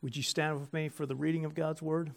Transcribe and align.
Would 0.00 0.16
you 0.16 0.22
stand 0.22 0.60
with 0.60 0.72
me 0.72 0.88
for 0.88 1.06
the 1.06 1.16
reading 1.16 1.44
of 1.44 1.54
God's 1.54 1.82
word? 1.82 2.12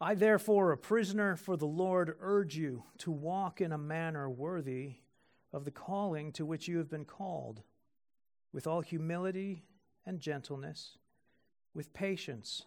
I, 0.00 0.14
therefore, 0.14 0.70
a 0.70 0.78
prisoner 0.78 1.34
for 1.34 1.56
the 1.56 1.66
Lord, 1.66 2.16
urge 2.20 2.56
you 2.56 2.84
to 2.98 3.10
walk 3.10 3.60
in 3.60 3.72
a 3.72 3.78
manner 3.78 4.30
worthy 4.30 4.94
of 5.52 5.64
the 5.64 5.72
calling 5.72 6.30
to 6.32 6.46
which 6.46 6.68
you 6.68 6.78
have 6.78 6.88
been 6.88 7.04
called, 7.04 7.62
with 8.52 8.68
all 8.68 8.80
humility 8.80 9.64
and 10.06 10.20
gentleness, 10.20 10.98
with 11.74 11.92
patience, 11.92 12.66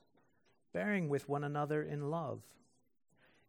bearing 0.73 1.07
with 1.07 1.29
one 1.29 1.45
another 1.45 1.81
in 1.81 2.09
love, 2.09 2.41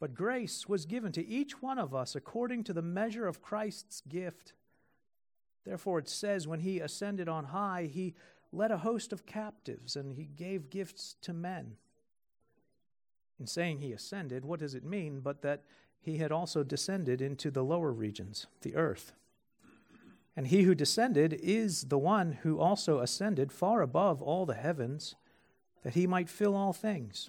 But 0.00 0.14
grace 0.14 0.68
was 0.68 0.86
given 0.86 1.12
to 1.12 1.26
each 1.26 1.62
one 1.62 1.78
of 1.78 1.94
us 1.94 2.16
according 2.16 2.64
to 2.64 2.72
the 2.72 2.82
measure 2.82 3.28
of 3.28 3.42
Christ's 3.42 4.02
gift. 4.08 4.54
Therefore, 5.64 5.98
it 5.98 6.08
says, 6.08 6.48
when 6.48 6.60
he 6.60 6.80
ascended 6.80 7.28
on 7.28 7.44
high, 7.44 7.88
he 7.92 8.14
led 8.50 8.70
a 8.70 8.78
host 8.78 9.12
of 9.12 9.26
captives 9.26 9.94
and 9.94 10.14
he 10.14 10.24
gave 10.24 10.70
gifts 10.70 11.16
to 11.20 11.34
men. 11.34 11.76
In 13.38 13.46
saying 13.46 13.78
he 13.78 13.92
ascended, 13.92 14.44
what 14.44 14.60
does 14.60 14.74
it 14.74 14.84
mean 14.84 15.20
but 15.20 15.42
that 15.42 15.62
he 16.00 16.16
had 16.16 16.32
also 16.32 16.62
descended 16.62 17.20
into 17.20 17.50
the 17.50 17.62
lower 17.62 17.92
regions, 17.92 18.46
the 18.62 18.74
earth. 18.74 19.12
And 20.34 20.46
he 20.46 20.62
who 20.62 20.74
descended 20.74 21.38
is 21.42 21.84
the 21.84 21.98
one 21.98 22.32
who 22.42 22.58
also 22.58 23.00
ascended 23.00 23.52
far 23.52 23.82
above 23.82 24.22
all 24.22 24.46
the 24.46 24.54
heavens, 24.54 25.14
that 25.82 25.94
he 25.94 26.06
might 26.06 26.30
fill 26.30 26.56
all 26.56 26.72
things. 26.72 27.28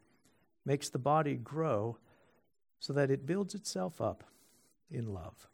makes 0.65 0.89
the 0.89 0.99
body 0.99 1.35
grow 1.35 1.97
so 2.79 2.93
that 2.93 3.11
it 3.11 3.25
builds 3.25 3.55
itself 3.55 4.01
up 4.01 4.23
in 4.89 5.13
love. 5.13 5.47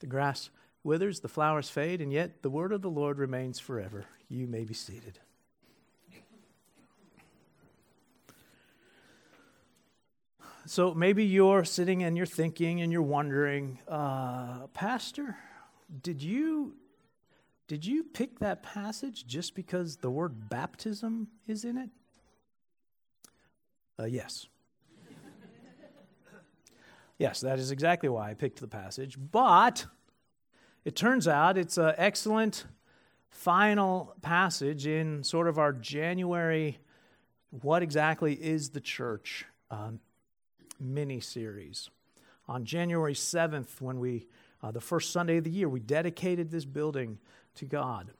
The 0.00 0.06
grass 0.06 0.50
withers, 0.84 1.20
the 1.20 1.28
flowers 1.28 1.68
fade, 1.68 2.00
and 2.00 2.12
yet 2.12 2.42
the 2.42 2.50
word 2.50 2.72
of 2.72 2.82
the 2.82 2.90
Lord 2.90 3.18
remains 3.18 3.58
forever. 3.58 4.06
You 4.28 4.46
may 4.46 4.64
be 4.64 4.74
seated. 4.74 5.18
So 10.66 10.94
maybe 10.94 11.24
you're 11.24 11.64
sitting 11.64 12.02
and 12.02 12.16
you're 12.16 12.26
thinking 12.26 12.80
and 12.80 12.90
you're 12.90 13.02
wondering, 13.02 13.78
uh, 13.86 14.66
Pastor, 14.74 15.36
did 16.02 16.20
you 16.20 16.74
did 17.68 17.84
you 17.84 18.04
pick 18.04 18.38
that 18.38 18.62
passage 18.62 19.26
just 19.26 19.54
because 19.54 19.96
the 19.96 20.10
word 20.10 20.48
baptism 20.48 21.28
is 21.48 21.64
in 21.64 21.76
it? 21.76 21.90
Uh, 23.98 24.04
yes. 24.04 24.46
yes, 27.18 27.40
that 27.40 27.58
is 27.58 27.70
exactly 27.70 28.08
why 28.08 28.30
I 28.30 28.34
picked 28.34 28.60
the 28.60 28.68
passage. 28.68 29.16
But 29.18 29.86
it 30.84 30.94
turns 30.94 31.26
out 31.26 31.56
it's 31.56 31.78
an 31.78 31.94
excellent 31.96 32.66
final 33.30 34.14
passage 34.22 34.86
in 34.86 35.22
sort 35.22 35.48
of 35.48 35.58
our 35.58 35.72
January 35.72 36.78
what 37.62 37.82
exactly 37.82 38.34
is 38.34 38.70
the 38.70 38.80
church 38.80 39.46
um, 39.70 40.00
mini 40.78 41.20
series. 41.20 41.90
On 42.48 42.64
January 42.64 43.14
7th, 43.14 43.80
when 43.80 43.98
we, 43.98 44.26
uh, 44.62 44.70
the 44.70 44.80
first 44.80 45.10
Sunday 45.10 45.38
of 45.38 45.44
the 45.44 45.50
year, 45.50 45.68
we 45.68 45.80
dedicated 45.80 46.50
this 46.50 46.64
building 46.64 47.18
to 47.56 47.64
God. 47.64 48.10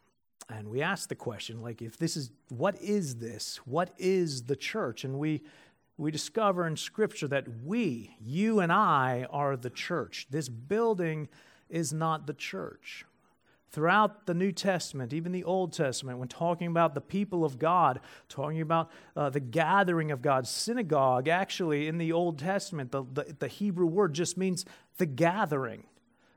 And 0.48 0.68
we 0.68 0.80
ask 0.80 1.08
the 1.08 1.14
question, 1.14 1.60
like, 1.60 1.82
if 1.82 1.96
this 1.96 2.16
is, 2.16 2.30
what 2.48 2.80
is 2.80 3.16
this? 3.16 3.58
What 3.64 3.90
is 3.98 4.44
the 4.44 4.56
church? 4.56 5.04
And 5.04 5.18
we, 5.18 5.42
we 5.96 6.10
discover 6.10 6.66
in 6.66 6.76
Scripture 6.76 7.28
that 7.28 7.46
we, 7.64 8.14
you 8.20 8.60
and 8.60 8.72
I, 8.72 9.26
are 9.30 9.56
the 9.56 9.70
church. 9.70 10.28
This 10.30 10.48
building 10.48 11.28
is 11.68 11.92
not 11.92 12.26
the 12.26 12.34
church 12.34 13.04
throughout 13.76 14.24
the 14.24 14.32
New 14.32 14.52
Testament, 14.52 15.12
even 15.12 15.32
the 15.32 15.44
Old 15.44 15.70
Testament, 15.70 16.18
when 16.18 16.28
talking 16.28 16.68
about 16.68 16.94
the 16.94 17.00
people 17.02 17.44
of 17.44 17.58
God, 17.58 18.00
talking 18.26 18.62
about 18.62 18.90
uh, 19.14 19.28
the 19.28 19.38
gathering 19.38 20.10
of 20.10 20.22
God, 20.22 20.46
synagogue, 20.46 21.28
actually, 21.28 21.86
in 21.86 21.98
the 21.98 22.10
Old 22.10 22.38
Testament, 22.38 22.90
the, 22.90 23.04
the, 23.12 23.36
the 23.38 23.48
Hebrew 23.48 23.84
word 23.84 24.14
just 24.14 24.38
means 24.38 24.64
the 24.96 25.04
gathering. 25.04 25.84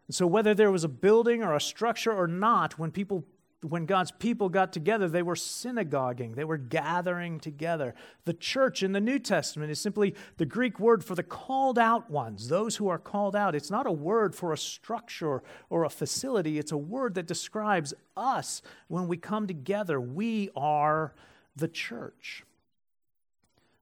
So, 0.10 0.28
whether 0.28 0.54
there 0.54 0.70
was 0.70 0.84
a 0.84 0.90
building 0.90 1.42
or 1.42 1.56
a 1.56 1.62
structure 1.62 2.12
or 2.12 2.28
not, 2.28 2.78
when 2.78 2.92
people 2.92 3.24
when 3.62 3.86
God's 3.86 4.12
people 4.12 4.48
got 4.48 4.72
together, 4.72 5.10
they 5.10 5.22
were 5.22 5.36
synagoguing, 5.36 6.36
they 6.36 6.46
were 6.46 6.58
gathering 6.58 7.40
together. 7.40 7.94
The 8.24 8.34
church 8.34 8.84
in 8.84 8.94
the 8.94 9.02
New 9.02 9.20
Testament 9.20 9.70
is 9.70 9.82
simply 9.82 10.16
the 10.38 10.46
Greek 10.46 10.80
word 10.80 11.04
for 11.04 11.14
the 11.16 11.24
called 11.24 11.78
out 11.78 12.10
ones, 12.10 12.48
those 12.48 12.78
who 12.78 12.88
are 12.88 12.98
called 12.98 13.36
out. 13.36 13.56
It's 13.56 13.72
not 13.72 13.86
a 13.86 13.92
word 13.92 14.34
for 14.34 14.54
a 14.54 14.58
structure 14.58 15.44
or 15.70 15.84
a 15.84 15.90
facility, 15.90 16.58
it's 16.58 16.72
a 16.72 16.78
word 16.78 17.16
that 17.16 17.28
describes 17.28 17.94
us 18.16 18.62
when 18.88 19.08
we 19.08 19.18
come 19.18 19.46
together. 19.46 20.00
We 20.00 20.50
are 20.56 21.14
the 21.56 21.68
church. 21.68 22.44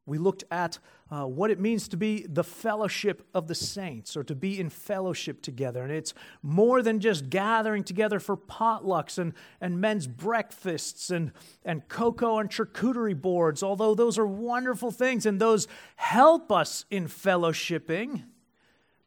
We 0.07 0.17
looked 0.17 0.45
at 0.49 0.79
uh, 1.11 1.25
what 1.25 1.51
it 1.51 1.59
means 1.59 1.89
to 1.89 1.97
be 1.97 2.25
the 2.27 2.43
fellowship 2.43 3.27
of 3.33 3.47
the 3.47 3.55
saints 3.55 4.15
or 4.15 4.23
to 4.23 4.35
be 4.35 4.57
in 4.57 4.69
fellowship 4.69 5.41
together. 5.41 5.83
And 5.83 5.91
it's 5.91 6.13
more 6.41 6.81
than 6.81 7.01
just 7.01 7.29
gathering 7.29 7.83
together 7.83 8.21
for 8.21 8.37
potlucks 8.37 9.17
and, 9.17 9.33
and 9.59 9.81
men's 9.81 10.07
breakfasts 10.07 11.09
and, 11.09 11.33
and 11.65 11.87
cocoa 11.89 12.39
and 12.39 12.49
charcuterie 12.49 13.21
boards, 13.21 13.61
although 13.61 13.93
those 13.93 14.17
are 14.17 14.25
wonderful 14.25 14.91
things 14.91 15.25
and 15.25 15.41
those 15.41 15.67
help 15.97 16.53
us 16.53 16.85
in 16.89 17.07
fellowshipping. 17.07 18.23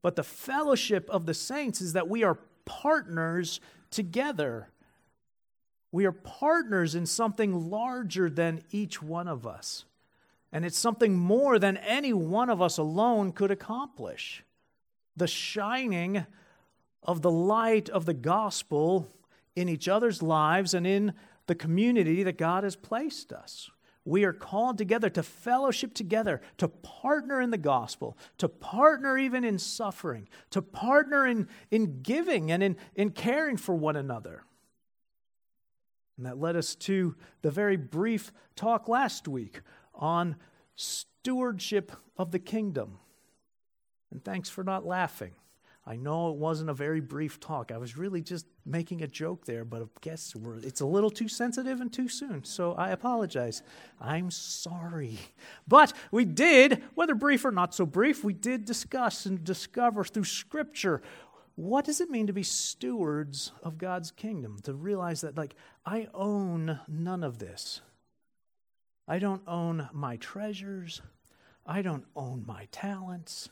But 0.03 0.17
the 0.17 0.23
fellowship 0.23 1.09
of 1.09 1.25
the 1.25 1.35
saints 1.35 1.81
is 1.81 1.95
that 1.95 2.09
we 2.09 2.25
are 2.25 2.39
partners 2.67 3.59
together. 3.91 4.69
We 5.93 6.05
are 6.05 6.13
partners 6.13 6.95
in 6.95 7.07
something 7.07 7.71
larger 7.71 8.29
than 8.29 8.61
each 8.71 9.03
one 9.03 9.29
of 9.29 9.47
us. 9.47 9.87
And 10.53 10.65
it's 10.65 10.79
something 10.79 11.17
more 11.17 11.59
than 11.59 11.77
any 11.79 12.13
one 12.13 12.51
of 12.51 12.61
us 12.61 12.79
alone 12.79 13.33
could 13.33 13.51
accomplish. 13.51 14.45
The 15.17 15.29
shining 15.29 16.27
of 17.03 17.23
the 17.23 17.31
light 17.31 17.89
of 17.89 18.05
the 18.05 18.15
gospel 18.15 19.09
in 19.55 19.69
each 19.69 19.89
other's 19.89 20.23
lives 20.23 20.75
and 20.75 20.87
in 20.87 21.13
the 21.47 21.55
community 21.55 22.23
that 22.23 22.39
God 22.39 22.65
has 22.65 22.77
placed 22.77 23.33
us. 23.33 23.71
We 24.05 24.25
are 24.25 24.33
called 24.33 24.79
together 24.79 25.11
to 25.11 25.23
fellowship 25.23 25.95
together, 25.95 26.41
to 26.59 26.69
partner 26.69 27.41
in 27.41 27.51
the 27.51 27.59
gospel, 27.59 28.17
to 28.39 28.49
partner 28.49 29.19
even 29.19 29.45
in 29.45 29.59
suffering, 29.59 30.29
to 30.51 30.63
partner 30.63 31.27
in, 31.27 31.49
in 31.71 32.03
giving 32.03 32.51
and 32.51 32.63
in, 32.63 32.77
in 32.95 33.11
caring 33.11 33.57
for 33.57 33.75
one 33.75 33.97
another. 33.97 34.45
And 36.17 36.27
that 36.27 36.39
led 36.39 36.57
us 36.57 36.75
to 36.77 37.15
the 37.43 37.51
very 37.51 37.77
brief 37.77 38.33
talk 38.57 38.89
last 38.89 39.29
week 39.29 39.61
on 39.95 40.37
stewardship 40.77 41.93
of 42.17 42.31
the 42.31 42.39
kingdom. 42.39 42.99
And 44.11 44.25
thanks 44.25 44.49
for 44.49 44.65
not 44.65 44.87
laughing. 44.87 45.33
I 45.87 45.97
know 45.97 46.31
it 46.31 46.37
wasn't 46.37 46.71
a 46.71 46.75
very 46.75 47.01
brief 47.01 47.41
talk. 47.41 47.73
I 47.73 47.79
was 47.79 47.97
really 47.97 48.21
just 48.21 48.47
making 48.67 49.03
a 49.03 49.07
joke 49.07 49.45
there, 49.47 49.65
but 49.65 49.83
I 49.83 49.87
guess 50.03 50.37
it's 50.63 50.81
a 50.81 50.87
little 50.87 51.11
too 51.11 51.27
sensitive 51.27 51.81
and 51.81 51.93
too 51.93 52.09
soon. 52.09 52.45
So 52.45 52.75
I 52.75 52.91
apologize. 52.91 53.63
I'm 54.01 54.31
sorry. 54.31 55.19
But 55.67 55.93
we 56.13 56.25
did, 56.25 56.83
whether 56.95 57.15
brief 57.15 57.45
or 57.45 57.51
not 57.51 57.75
so 57.75 57.87
brief, 57.87 58.23
we 58.23 58.35
did 58.35 58.67
discuss 58.67 59.27
and 59.27 59.43
discover 59.43 60.05
through 60.05 60.25
Scripture 60.25 61.03
what 61.57 61.85
does 61.85 62.01
it 62.01 62.09
mean 62.09 62.27
to 62.27 62.33
be 62.33 62.43
stewards 62.43 63.53
of 63.63 63.77
God's 63.77 64.11
kingdom? 64.11 64.59
To 64.63 64.73
realize 64.73 65.21
that, 65.21 65.37
like, 65.37 65.55
I 65.85 66.09
own 66.15 66.81
none 66.89 67.23
of 67.23 67.39
this. 67.39 67.83
I 69.11 69.19
don't 69.19 69.43
own 69.49 69.89
my 69.93 70.19
treasures. 70.19 71.03
I 71.67 71.83
don't 71.83 72.05
own 72.15 72.45
my 72.47 72.69
talents. 72.71 73.49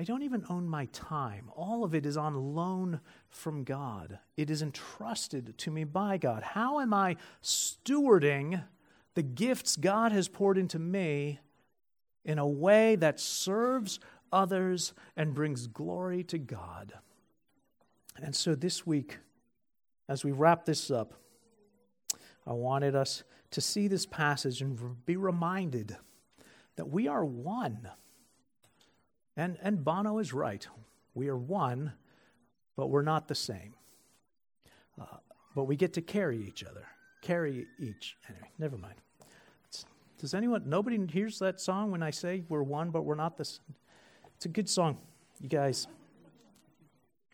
I 0.00 0.02
don't 0.02 0.24
even 0.24 0.44
own 0.50 0.68
my 0.68 0.86
time. 0.86 1.48
All 1.54 1.84
of 1.84 1.94
it 1.94 2.04
is 2.04 2.16
on 2.16 2.56
loan 2.56 3.00
from 3.28 3.62
God. 3.62 4.18
It 4.36 4.50
is 4.50 4.62
entrusted 4.62 5.56
to 5.58 5.70
me 5.70 5.84
by 5.84 6.16
God. 6.16 6.42
How 6.42 6.80
am 6.80 6.92
I 6.92 7.14
stewarding 7.40 8.64
the 9.14 9.22
gifts 9.22 9.76
God 9.76 10.10
has 10.10 10.26
poured 10.26 10.58
into 10.58 10.80
me 10.80 11.38
in 12.24 12.40
a 12.40 12.48
way 12.48 12.96
that 12.96 13.20
serves 13.20 14.00
others 14.32 14.92
and 15.16 15.34
brings 15.34 15.68
glory 15.68 16.24
to 16.24 16.38
God? 16.38 16.94
And 18.16 18.34
so 18.34 18.56
this 18.56 18.84
week, 18.84 19.18
as 20.08 20.24
we 20.24 20.32
wrap 20.32 20.64
this 20.64 20.90
up, 20.90 21.14
I 22.44 22.54
wanted 22.54 22.96
us 22.96 23.22
to 23.50 23.60
see 23.60 23.88
this 23.88 24.06
passage 24.06 24.60
and 24.62 25.04
be 25.06 25.16
reminded 25.16 25.96
that 26.76 26.88
we 26.88 27.08
are 27.08 27.24
one. 27.24 27.88
And, 29.36 29.58
and 29.62 29.84
Bono 29.84 30.18
is 30.18 30.32
right. 30.32 30.66
We 31.14 31.28
are 31.28 31.36
one, 31.36 31.92
but 32.76 32.88
we're 32.88 33.02
not 33.02 33.28
the 33.28 33.34
same. 33.34 33.74
Uh, 35.00 35.04
but 35.54 35.64
we 35.64 35.76
get 35.76 35.94
to 35.94 36.02
carry 36.02 36.38
each 36.46 36.62
other, 36.64 36.86
carry 37.22 37.66
each. 37.78 38.16
Anyway, 38.28 38.50
never 38.58 38.78
mind. 38.78 38.94
It's, 39.68 39.84
does 40.18 40.34
anyone, 40.34 40.62
nobody 40.66 41.04
hears 41.06 41.38
that 41.40 41.60
song 41.60 41.90
when 41.90 42.02
I 42.02 42.10
say 42.10 42.44
we're 42.48 42.62
one, 42.62 42.90
but 42.90 43.02
we're 43.02 43.14
not 43.14 43.36
this? 43.36 43.60
It's 44.36 44.46
a 44.46 44.48
good 44.48 44.68
song, 44.68 44.98
you 45.40 45.48
guys. 45.48 45.86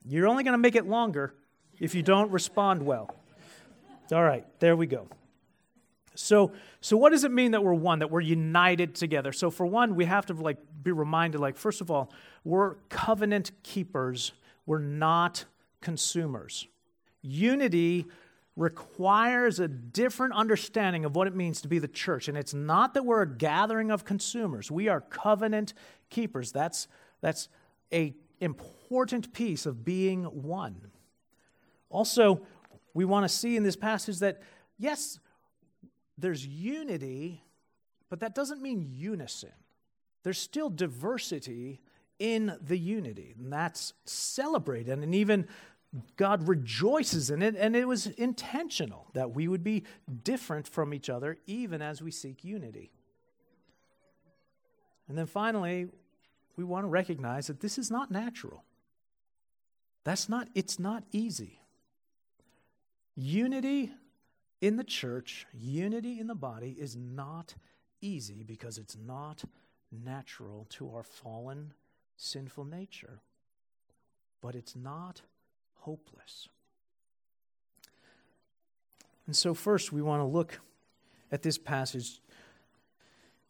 You're 0.05 0.29
only 0.29 0.45
going 0.45 0.53
to 0.53 0.59
make 0.59 0.77
it 0.77 0.87
longer 0.87 1.35
if 1.79 1.95
you 1.95 2.03
don't 2.03 2.31
respond 2.31 2.83
well. 2.85 3.15
All 4.13 4.23
right, 4.23 4.47
there 4.61 4.77
we 4.77 4.87
go. 4.87 5.09
So, 6.19 6.53
so 6.81 6.97
what 6.97 7.11
does 7.11 7.25
it 7.25 7.31
mean 7.31 7.53
that 7.53 7.63
we're 7.63 7.75
one, 7.75 8.01
that 8.01 8.11
we're 8.11 8.21
united 8.21 8.95
together? 8.95 9.33
So, 9.33 9.51
for 9.51 9.67
one, 9.67 9.95
we 9.95 10.05
have 10.07 10.27
to 10.27 10.35
like 10.35 10.59
be 10.83 10.93
reminded, 10.93 11.41
like, 11.41 11.57
first 11.57 11.81
of 11.81 11.91
all, 11.91 12.13
we're 12.45 12.75
covenant 12.89 13.53
keepers. 13.63 14.33
We're 14.67 14.79
not 14.79 15.45
consumers. 15.81 16.67
Unity 17.23 18.07
requires 18.57 19.61
a 19.61 19.69
different 19.69 20.33
understanding 20.33 21.05
of 21.05 21.15
what 21.15 21.27
it 21.27 21.37
means 21.37 21.61
to 21.61 21.69
be 21.69 21.79
the 21.79 21.89
church. 21.89 22.29
And 22.29 22.39
it's 22.39 22.55
not 22.55 22.95
that 22.95 23.05
we're 23.05 23.23
a 23.23 23.29
gathering 23.29 23.91
of 23.91 24.05
consumers. 24.05 24.71
We 24.71 24.89
are 24.89 25.03
covenant 25.03 25.75
keepers. 26.09 26.53
That's, 26.53 26.89
that's 27.21 27.49
a 27.93 28.15
important 28.41 29.33
piece 29.33 29.67
of 29.67 29.85
being 29.85 30.25
one. 30.25 30.77
Also, 31.91 32.41
we 32.95 33.05
want 33.05 33.25
to 33.25 33.29
see 33.29 33.57
in 33.57 33.63
this 33.63 33.77
passage 33.77 34.19
that, 34.21 34.41
yes, 34.79 35.19
there's 36.19 36.47
unity, 36.47 37.43
but 38.09 38.21
that 38.21 38.35
doesn't 38.35 38.63
mean 38.63 38.87
unison. 38.91 39.53
There's 40.23 40.39
still 40.39 40.71
diversity 40.71 41.81
in 42.19 42.57
the 42.61 42.79
unity, 42.79 43.35
and 43.39 43.53
that's 43.53 43.93
celebrated. 44.05 44.99
And 44.99 45.15
even 45.15 45.47
God 46.17 46.49
rejoices 46.49 47.31
in 47.31 47.43
it, 47.43 47.55
and 47.57 47.77
it 47.77 47.87
was 47.87 48.07
intentional 48.07 49.07
that 49.15 49.33
we 49.33 49.49
would 49.49 49.63
be 49.63 49.85
different 50.25 50.67
from 50.67 50.93
each 50.95 51.09
other 51.11 51.39
even 51.47 51.83
as 51.83 52.03
we 52.03 52.11
seek 52.11 52.45
unity. 52.45 52.91
And 55.09 55.17
then 55.17 55.27
finally, 55.27 55.89
we 56.57 56.65
want 56.65 56.85
to 56.85 56.89
recognize 56.89 57.47
that 57.47 57.61
this 57.61 57.79
is 57.79 57.91
not 57.91 58.11
natural. 58.11 58.65
That's 60.05 60.29
not, 60.29 60.49
it's 60.55 60.79
not 60.79 61.05
easy. 61.13 61.61
Unity 63.15 63.93
in 64.61 64.77
the 64.77 64.85
church, 64.85 65.47
unity 65.53 66.19
in 66.19 66.27
the 66.27 66.35
body 66.35 66.77
is 66.79 66.97
not 66.97 67.55
easy 68.01 68.43
because 68.43 68.79
it's 68.79 68.97
not 68.97 69.45
natural 69.91 70.67
to 70.71 70.91
our 70.95 71.03
fallen, 71.03 71.73
sinful 72.17 72.65
nature. 72.65 73.21
But 74.41 74.55
it's 74.55 74.77
not 74.77 75.23
hopeless. 75.81 76.49
And 79.27 79.35
so, 79.35 79.55
first, 79.55 79.93
we 79.93 80.03
want 80.03 80.21
to 80.21 80.27
look 80.27 80.61
at 81.33 81.43
this 81.43 81.59
passage. 81.59 82.21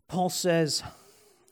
Paul 0.09 0.31
says, 0.31 0.83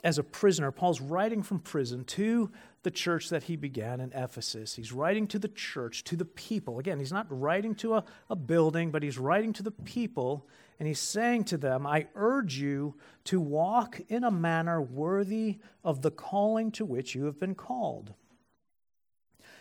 as 0.02 0.18
a 0.18 0.22
prisoner, 0.22 0.70
Paul's 0.70 1.00
writing 1.00 1.42
from 1.42 1.58
prison 1.58 2.04
to 2.04 2.50
the 2.84 2.90
church 2.90 3.30
that 3.30 3.44
he 3.44 3.56
began 3.56 4.00
in 4.00 4.12
Ephesus. 4.12 4.76
He's 4.76 4.92
writing 4.92 5.26
to 5.28 5.38
the 5.38 5.48
church, 5.48 6.04
to 6.04 6.16
the 6.16 6.24
people. 6.24 6.78
Again, 6.78 6.98
he's 6.98 7.12
not 7.12 7.26
writing 7.28 7.74
to 7.76 7.94
a, 7.94 8.04
a 8.30 8.36
building, 8.36 8.90
but 8.90 9.02
he's 9.02 9.18
writing 9.18 9.52
to 9.54 9.62
the 9.62 9.70
people, 9.70 10.46
and 10.78 10.86
he's 10.86 11.00
saying 11.00 11.44
to 11.44 11.56
them, 11.56 11.86
I 11.86 12.06
urge 12.14 12.56
you 12.56 12.94
to 13.24 13.40
walk 13.40 14.00
in 14.08 14.22
a 14.22 14.30
manner 14.30 14.80
worthy 14.80 15.58
of 15.82 16.02
the 16.02 16.10
calling 16.10 16.70
to 16.72 16.84
which 16.84 17.14
you 17.14 17.24
have 17.24 17.40
been 17.40 17.54
called. 17.54 18.14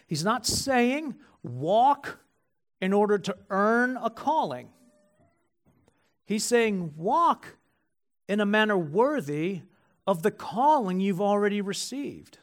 He's 0.06 0.24
not 0.24 0.46
saying 0.46 1.16
walk 1.42 2.20
in 2.82 2.94
order 2.94 3.18
to 3.18 3.36
earn 3.50 3.98
a 3.98 4.10
calling. 4.10 4.70
He's 6.26 6.44
saying 6.44 6.94
walk 6.98 7.58
in 8.28 8.40
a 8.40 8.46
manner 8.46 8.78
worthy 8.78 9.62
of 10.06 10.22
the 10.22 10.32
calling 10.32 11.00
you've 11.00 11.22
already 11.22 11.62
received. 11.62 12.40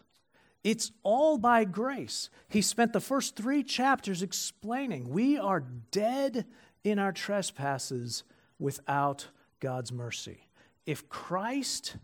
It's 0.63 0.93
all 1.03 1.39
by 1.39 1.65
grace. 1.65 2.29
He 2.49 2.61
spent 2.61 2.93
the 2.93 3.01
first 3.01 3.35
three 3.35 3.63
chapters 3.63 4.23
explaining 4.23 5.09
we 5.09 5.39
are 5.39 5.65
dead 5.91 6.47
in 6.85 6.99
our 6.99 7.13
trespasses 7.13 8.25
without 8.59 9.29
God's 9.61 9.91
mercy. 9.91 10.49
If 10.85 11.09
Christ 11.09 11.97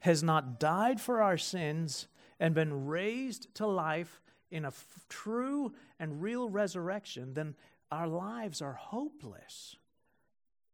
has 0.00 0.22
not 0.22 0.60
died 0.60 1.00
for 1.00 1.22
our 1.22 1.38
sins 1.38 2.06
and 2.38 2.54
been 2.54 2.86
raised 2.86 3.54
to 3.54 3.66
life 3.66 4.20
in 4.50 4.64
a 4.64 4.68
f- 4.68 5.04
true 5.08 5.72
and 5.98 6.20
real 6.20 6.50
resurrection, 6.50 7.34
then 7.34 7.54
our 7.90 8.08
lives 8.08 8.60
are 8.60 8.72
hopeless. 8.74 9.76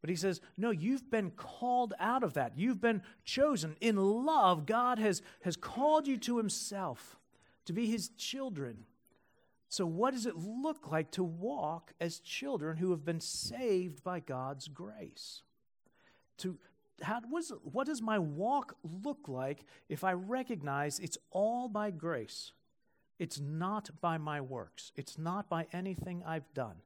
But 0.00 0.10
he 0.10 0.16
says, 0.16 0.40
No, 0.56 0.70
you've 0.70 1.10
been 1.10 1.30
called 1.30 1.94
out 2.00 2.22
of 2.22 2.34
that. 2.34 2.56
You've 2.56 2.80
been 2.80 3.02
chosen. 3.24 3.76
In 3.80 3.96
love, 3.96 4.66
God 4.66 4.98
has, 4.98 5.22
has 5.42 5.56
called 5.56 6.06
you 6.06 6.16
to 6.18 6.38
himself 6.38 7.17
to 7.68 7.74
be 7.74 7.84
his 7.84 8.08
children. 8.16 8.84
So, 9.68 9.84
what 9.84 10.14
does 10.14 10.24
it 10.24 10.36
look 10.36 10.90
like 10.90 11.10
to 11.12 11.22
walk 11.22 11.92
as 12.00 12.18
children 12.18 12.78
who 12.78 12.92
have 12.92 13.04
been 13.04 13.20
saved 13.20 14.02
by 14.02 14.20
God's 14.20 14.68
grace? 14.68 15.42
To, 16.38 16.56
how, 17.02 17.20
what 17.20 17.86
does 17.86 18.00
my 18.00 18.18
walk 18.18 18.74
look 19.04 19.28
like 19.28 19.66
if 19.90 20.02
I 20.02 20.12
recognize 20.14 20.98
it's 20.98 21.18
all 21.30 21.68
by 21.68 21.90
grace? 21.90 22.52
It's 23.18 23.38
not 23.38 23.90
by 24.00 24.16
my 24.16 24.40
works, 24.40 24.90
it's 24.96 25.18
not 25.18 25.50
by 25.50 25.66
anything 25.70 26.22
I've 26.24 26.50
done. 26.54 26.76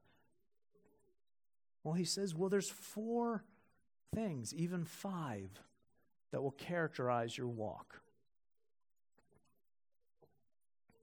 Well, 1.85 1.93
he 1.93 2.03
says, 2.03 2.35
well, 2.35 2.49
there's 2.49 2.69
four 2.69 3.45
things, 4.13 4.53
even 4.53 4.83
five, 4.83 5.49
that 6.31 6.41
will 6.41 6.51
characterize 6.51 7.37
your 7.37 7.47
walk 7.47 8.02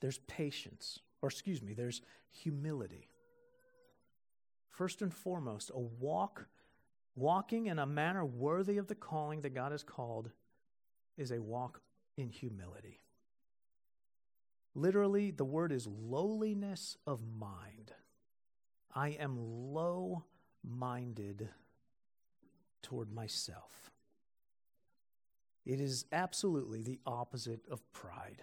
there's 0.01 0.19
patience, 0.19 1.01
or 1.23 1.29
excuse 1.29 1.63
me, 1.63 1.75
there's 1.75 2.03
humility. 2.31 3.09
First 4.71 5.03
and 5.03 5.13
foremost, 5.13 5.71
a 5.75 5.79
walk, 5.79 6.47
walking 7.15 7.67
in 7.67 7.79
a 7.79 7.87
manner 7.87 8.25
worthy 8.25 8.79
of 8.79 8.87
the 8.87 8.95
calling 8.95 9.43
that 9.43 9.55
God 9.55 9.73
has 9.73 9.83
called, 9.83 10.31
is 11.17 11.31
a 11.31 11.41
walk 11.41 11.83
in 12.17 12.29
humility. 12.29 13.01
Literally, 14.75 15.31
the 15.31 15.45
word 15.45 15.73
is 15.73 15.87
lowliness 15.87 16.97
of 17.07 17.21
mind. 17.39 17.93
I 18.95 19.11
am 19.11 19.37
low 19.39 20.25
minded 20.65 21.49
toward 22.83 23.13
myself. 23.13 23.91
It 25.67 25.81
is 25.81 26.07
absolutely 26.13 26.83
the 26.83 27.01
opposite 27.05 27.61
of 27.71 27.81
pride. 27.93 28.43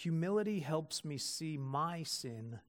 Humility 0.00 0.60
helps 0.60 1.06
me 1.06 1.16
see 1.16 1.56
my 1.56 2.02
sin 2.02 2.60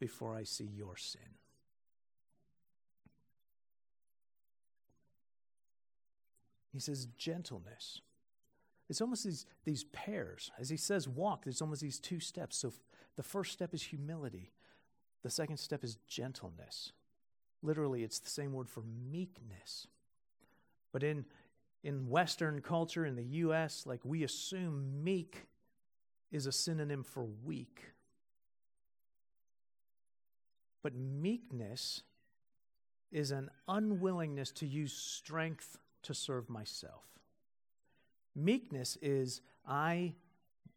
before 0.00 0.34
I 0.34 0.42
see 0.42 0.64
your 0.64 0.96
sin. 0.96 1.36
He 6.72 6.80
says 6.80 7.06
gentleness. 7.16 8.00
It's 8.88 9.00
almost 9.00 9.22
these, 9.22 9.46
these 9.64 9.84
pairs. 9.84 10.50
As 10.58 10.70
he 10.70 10.76
says 10.76 11.06
walk, 11.08 11.44
there's 11.44 11.62
almost 11.62 11.82
these 11.82 12.00
two 12.00 12.18
steps. 12.18 12.56
So 12.56 12.72
the 13.14 13.22
first 13.22 13.52
step 13.52 13.72
is 13.72 13.84
humility, 13.84 14.50
the 15.22 15.30
second 15.30 15.58
step 15.58 15.84
is 15.84 15.98
gentleness. 16.08 16.90
Literally, 17.62 18.02
it's 18.02 18.18
the 18.18 18.28
same 18.28 18.52
word 18.52 18.68
for 18.68 18.82
meekness. 19.08 19.86
But 20.90 21.04
in, 21.04 21.26
in 21.84 22.08
Western 22.08 22.60
culture, 22.60 23.06
in 23.06 23.14
the 23.14 23.22
U.S., 23.22 23.84
like 23.86 24.00
we 24.02 24.24
assume 24.24 25.04
meek 25.04 25.46
is 26.36 26.46
a 26.46 26.52
synonym 26.52 27.02
for 27.02 27.24
weak. 27.44 27.82
But 30.82 30.94
meekness 30.94 32.02
is 33.10 33.30
an 33.30 33.50
unwillingness 33.66 34.52
to 34.52 34.66
use 34.66 34.92
strength 34.92 35.78
to 36.02 36.14
serve 36.14 36.48
myself. 36.48 37.04
Meekness 38.36 38.98
is 39.00 39.40
I 39.66 40.14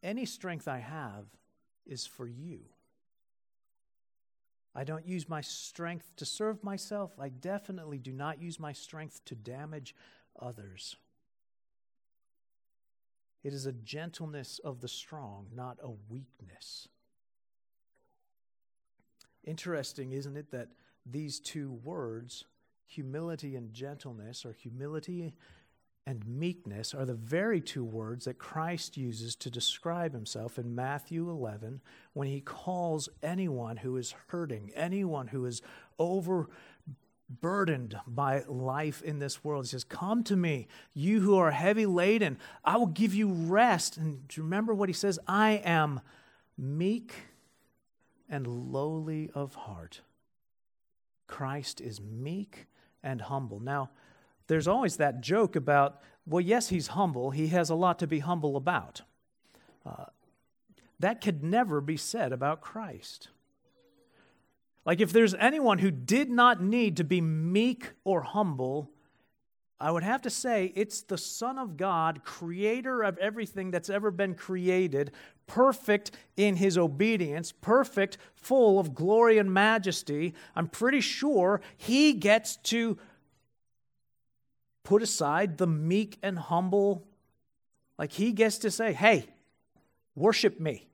any 0.01 0.25
strength 0.25 0.67
I 0.67 0.79
have 0.79 1.25
is 1.85 2.07
for 2.07 2.27
you. 2.27 2.61
I 4.73 4.85
don't 4.85 5.05
use 5.05 5.27
my 5.27 5.41
strength 5.41 6.15
to 6.15 6.25
serve 6.25 6.63
myself. 6.63 7.11
I 7.19 7.27
definitely 7.29 7.97
do 7.97 8.13
not 8.13 8.41
use 8.41 8.59
my 8.59 8.71
strength 8.71 9.25
to 9.25 9.35
damage 9.35 9.93
others. 10.39 10.95
It 13.43 13.53
is 13.53 13.65
a 13.65 13.71
gentleness 13.71 14.59
of 14.63 14.81
the 14.81 14.87
strong, 14.87 15.47
not 15.53 15.77
a 15.81 15.91
weakness. 16.09 16.87
Interesting, 19.43 20.11
isn't 20.11 20.35
it, 20.35 20.51
that 20.51 20.69
these 21.05 21.39
two 21.39 21.71
words, 21.83 22.45
humility 22.85 23.55
and 23.55 23.73
gentleness, 23.73 24.45
or 24.45 24.51
humility 24.51 25.33
and 26.05 26.27
meekness, 26.27 26.93
are 26.93 27.05
the 27.05 27.13
very 27.13 27.61
two 27.61 27.85
words 27.85 28.25
that 28.25 28.37
Christ 28.37 28.97
uses 28.97 29.35
to 29.37 29.49
describe 29.49 30.13
himself 30.13 30.59
in 30.59 30.75
Matthew 30.75 31.29
11 31.29 31.81
when 32.13 32.27
he 32.27 32.41
calls 32.41 33.07
anyone 33.23 33.77
who 33.77 33.95
is 33.95 34.13
hurting, 34.27 34.71
anyone 34.75 35.27
who 35.27 35.45
is 35.45 35.61
over 35.97 36.49
burdened 37.29 37.97
by 38.07 38.43
life 38.47 39.01
in 39.01 39.19
this 39.19 39.43
world. 39.43 39.65
He 39.65 39.69
says, 39.69 39.83
Come 39.83 40.23
to 40.23 40.35
me, 40.35 40.67
you 40.93 41.21
who 41.21 41.37
are 41.37 41.51
heavy 41.51 41.85
laden. 41.85 42.37
I 42.63 42.77
will 42.77 42.87
give 42.87 43.13
you 43.13 43.31
rest. 43.31 43.97
And 43.97 44.21
remember 44.35 44.73
what 44.73 44.89
he 44.89 44.93
says? 44.93 45.19
I 45.27 45.61
am 45.63 46.01
meek 46.57 47.13
and 48.29 48.47
lowly 48.47 49.29
of 49.33 49.55
heart. 49.55 50.01
Christ 51.27 51.79
is 51.79 52.01
meek 52.01 52.67
and 53.03 53.21
humble. 53.21 53.59
Now, 53.59 53.91
there's 54.47 54.67
always 54.67 54.97
that 54.97 55.21
joke 55.21 55.55
about, 55.55 56.01
well, 56.25 56.41
yes, 56.41 56.69
he's 56.69 56.87
humble. 56.87 57.31
He 57.31 57.47
has 57.47 57.69
a 57.69 57.75
lot 57.75 57.99
to 57.99 58.07
be 58.07 58.19
humble 58.19 58.57
about. 58.57 59.03
Uh, 59.85 60.05
that 60.99 61.21
could 61.21 61.43
never 61.43 61.79
be 61.81 61.97
said 61.97 62.33
about 62.33 62.61
Christ. 62.61 63.29
Like, 64.89 65.01
if 65.01 65.13
there's 65.13 65.35
anyone 65.35 65.77
who 65.77 65.91
did 65.91 66.31
not 66.31 66.63
need 66.63 66.97
to 66.97 67.03
be 67.03 67.21
meek 67.21 67.91
or 68.05 68.23
humble, 68.23 68.89
I 69.79 69.91
would 69.91 70.01
have 70.01 70.23
to 70.23 70.31
say 70.31 70.73
it's 70.73 71.03
the 71.03 71.15
Son 71.15 71.59
of 71.59 71.77
God, 71.77 72.23
creator 72.23 73.03
of 73.03 73.15
everything 73.19 73.69
that's 73.69 73.91
ever 73.91 74.09
been 74.09 74.33
created, 74.33 75.11
perfect 75.45 76.09
in 76.37 76.55
his 76.55 76.75
obedience, 76.75 77.51
perfect, 77.51 78.17
full 78.33 78.79
of 78.79 78.95
glory 78.95 79.37
and 79.37 79.53
majesty. 79.53 80.33
I'm 80.55 80.67
pretty 80.67 81.01
sure 81.01 81.61
he 81.77 82.13
gets 82.13 82.55
to 82.55 82.97
put 84.83 85.03
aside 85.03 85.59
the 85.59 85.67
meek 85.67 86.17
and 86.23 86.39
humble. 86.39 87.05
Like, 87.99 88.13
he 88.13 88.31
gets 88.31 88.57
to 88.57 88.71
say, 88.71 88.93
hey, 88.93 89.27
worship 90.15 90.59
me 90.59 90.87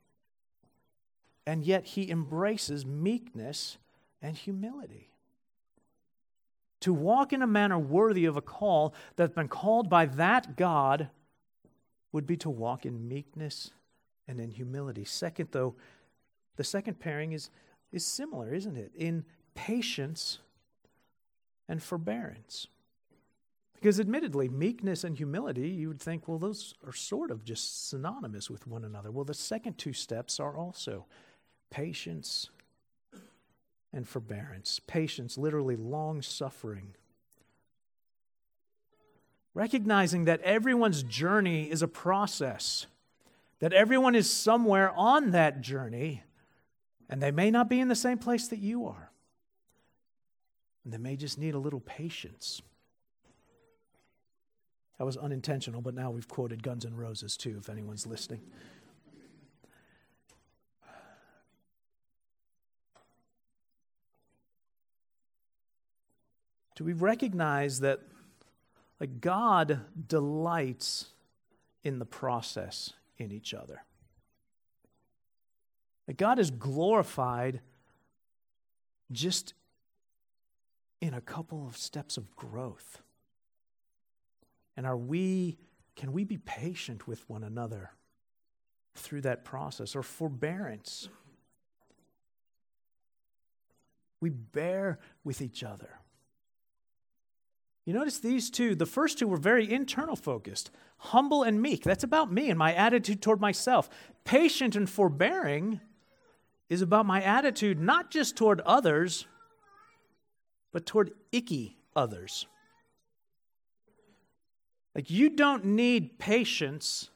and 1.47 1.63
yet 1.63 1.85
he 1.85 2.09
embraces 2.09 2.85
meekness 2.85 3.77
and 4.25 4.35
humility. 4.35 5.11
To 6.81 6.91
walk 6.93 7.31
in 7.31 7.43
a 7.43 7.47
manner 7.47 7.77
worthy 7.77 8.25
of 8.25 8.37
a 8.37 8.41
call 8.41 8.95
that's 9.15 9.35
been 9.35 9.47
called 9.47 9.87
by 9.87 10.07
that 10.07 10.55
God 10.55 11.09
would 12.11 12.25
be 12.25 12.35
to 12.37 12.49
walk 12.49 12.87
in 12.87 13.07
meekness 13.07 13.71
and 14.27 14.39
in 14.39 14.49
humility. 14.49 15.05
Second, 15.05 15.49
though, 15.51 15.75
the 16.55 16.63
second 16.63 16.99
pairing 16.99 17.33
is, 17.33 17.51
is 17.91 18.03
similar, 18.03 18.51
isn't 18.53 18.77
it? 18.77 18.91
In 18.95 19.25
patience 19.53 20.39
and 21.69 21.81
forbearance. 21.81 22.67
Because 23.75 23.99
admittedly, 23.99 24.49
meekness 24.49 25.03
and 25.03 25.15
humility, 25.15 25.69
you 25.69 25.89
would 25.89 26.01
think, 26.01 26.27
well, 26.27 26.39
those 26.39 26.73
are 26.83 26.93
sort 26.93 27.29
of 27.29 27.43
just 27.43 27.89
synonymous 27.89 28.49
with 28.49 28.65
one 28.65 28.85
another. 28.85 29.11
Well, 29.11 29.25
the 29.25 29.35
second 29.35 29.77
two 29.77 29.93
steps 29.93 30.39
are 30.39 30.57
also 30.57 31.05
patience 31.69 32.49
and 33.95 34.07
forbearance. 34.07 34.79
Patience, 34.85 35.37
literally 35.37 35.75
long 35.75 36.21
suffering. 36.21 36.93
Recognizing 39.53 40.25
that 40.25 40.41
everyone's 40.41 41.01
journey 41.01 41.71
is 41.71 41.81
a 41.81 41.87
process, 41.87 42.87
that 43.59 43.71
everyone 43.71 44.13
is 44.13 44.29
somewhere 44.29 44.91
on 44.95 45.31
that 45.31 45.61
journey, 45.61 46.23
and 47.09 47.23
they 47.23 47.31
may 47.31 47.49
not 47.49 47.69
be 47.69 47.79
in 47.79 47.87
the 47.87 47.95
same 47.95 48.17
place 48.17 48.49
that 48.49 48.59
you 48.59 48.85
are. 48.85 49.11
And 50.83 50.93
they 50.93 50.97
may 50.97 51.15
just 51.15 51.39
need 51.39 51.55
a 51.55 51.59
little 51.59 51.79
patience. 51.79 52.61
That 54.99 55.05
was 55.05 55.17
unintentional, 55.17 55.81
but 55.81 55.93
now 55.93 56.11
we've 56.11 56.27
quoted 56.27 56.63
Guns 56.63 56.85
N' 56.85 56.95
Roses 56.95 57.37
too, 57.37 57.55
if 57.59 57.69
anyone's 57.69 58.05
listening. 58.05 58.41
Do 66.75 66.83
we 66.83 66.93
recognize 66.93 67.79
that 67.79 68.01
like 68.99 69.21
God 69.21 69.81
delights 70.07 71.07
in 71.83 71.99
the 71.99 72.05
process 72.05 72.93
in 73.17 73.31
each 73.31 73.53
other? 73.53 73.83
That 76.07 76.17
God 76.17 76.37
is 76.37 76.51
glorified 76.51 77.61
just 79.11 79.53
in 81.01 81.13
a 81.13 81.21
couple 81.21 81.65
of 81.67 81.77
steps 81.77 82.17
of 82.17 82.35
growth. 82.35 83.01
And 84.77 84.85
are 84.85 84.97
we 84.97 85.57
can 85.95 86.11
we 86.11 86.25
be 86.25 86.37
patient 86.37 87.07
with 87.07 87.27
one 87.29 87.43
another 87.43 87.91
through 88.95 89.21
that 89.21 89.45
process 89.45 89.95
or 89.95 90.03
forbearance? 90.03 91.07
We 94.19 94.29
bear 94.29 94.99
with 95.23 95.41
each 95.41 95.63
other. 95.63 95.99
You 97.85 97.93
notice 97.93 98.17
these 98.17 98.49
two, 98.49 98.73
the 98.73 98.87
first 98.87 99.19
two 99.19 99.27
were 99.27 99.37
very 99.37 99.71
internal 99.71 100.15
focused 100.15 100.71
humble 100.97 101.43
and 101.43 101.61
meek. 101.61 101.83
That's 101.83 102.03
about 102.03 102.31
me 102.31 102.49
and 102.49 102.57
my 102.57 102.73
attitude 102.73 103.21
toward 103.21 103.39
myself. 103.39 103.89
Patient 104.23 104.75
and 104.75 104.89
forbearing 104.89 105.81
is 106.69 106.81
about 106.81 107.05
my 107.05 107.21
attitude 107.21 107.79
not 107.79 108.09
just 108.09 108.35
toward 108.35 108.61
others, 108.61 109.27
but 110.71 110.85
toward 110.85 111.11
icky 111.31 111.77
others. 111.95 112.47
Like, 114.95 115.11
you 115.11 115.29
don't 115.29 115.65
need 115.65 116.17
patience 116.17 117.09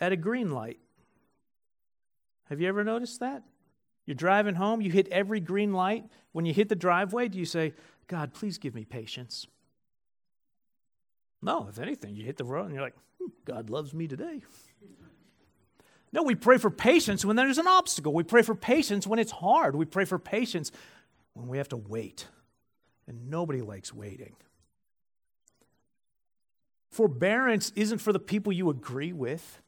at 0.00 0.12
a 0.12 0.16
green 0.16 0.50
light. 0.52 0.78
Have 2.48 2.60
you 2.60 2.68
ever 2.68 2.84
noticed 2.84 3.20
that? 3.20 3.42
You're 4.06 4.14
driving 4.14 4.54
home, 4.54 4.80
you 4.80 4.90
hit 4.90 5.08
every 5.08 5.40
green 5.40 5.72
light. 5.72 6.04
When 6.32 6.46
you 6.46 6.54
hit 6.54 6.68
the 6.68 6.76
driveway, 6.76 7.28
do 7.28 7.38
you 7.38 7.44
say, 7.44 7.74
God, 8.10 8.34
please 8.34 8.58
give 8.58 8.74
me 8.74 8.84
patience. 8.84 9.46
No, 11.40 11.68
if 11.68 11.78
anything, 11.78 12.16
you 12.16 12.24
hit 12.24 12.36
the 12.36 12.44
road 12.44 12.64
and 12.64 12.74
you're 12.74 12.82
like, 12.82 12.96
hmm, 13.20 13.28
God 13.44 13.70
loves 13.70 13.94
me 13.94 14.08
today. 14.08 14.42
No, 16.12 16.24
we 16.24 16.34
pray 16.34 16.58
for 16.58 16.70
patience 16.70 17.24
when 17.24 17.36
there's 17.36 17.58
an 17.58 17.68
obstacle. 17.68 18.12
We 18.12 18.24
pray 18.24 18.42
for 18.42 18.56
patience 18.56 19.06
when 19.06 19.20
it's 19.20 19.30
hard. 19.30 19.76
We 19.76 19.84
pray 19.84 20.04
for 20.04 20.18
patience 20.18 20.72
when 21.34 21.46
we 21.46 21.58
have 21.58 21.68
to 21.68 21.76
wait. 21.76 22.26
And 23.06 23.30
nobody 23.30 23.60
likes 23.60 23.94
waiting. 23.94 24.34
Forbearance 26.90 27.70
isn't 27.76 27.98
for 27.98 28.12
the 28.12 28.18
people 28.18 28.52
you 28.52 28.70
agree 28.70 29.12
with. 29.12 29.62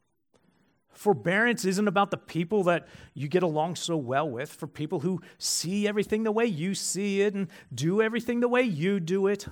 Forbearance 0.93 1.65
isn't 1.65 1.89
about 1.89 2.11
the 2.11 2.17
people 2.17 2.65
that 2.65 2.87
you 3.15 3.29
get 3.29 3.43
along 3.43 3.77
so 3.77 3.97
well 3.97 4.29
with, 4.29 4.53
for 4.53 4.67
people 4.67 5.01
who 5.01 5.21
see 5.39 5.89
everything 5.89 6.23
the 6.23 6.33
way 6.33 6.47
you 6.47 6.75
see 6.75 7.23
it 7.23 7.35
and 7.35 7.49
do 7.75 8.03
everything 8.03 8.41
the 8.41 8.49
way 8.49 8.63
you 8.63 9.01
do 9.01 9.27
it. 9.27 9.47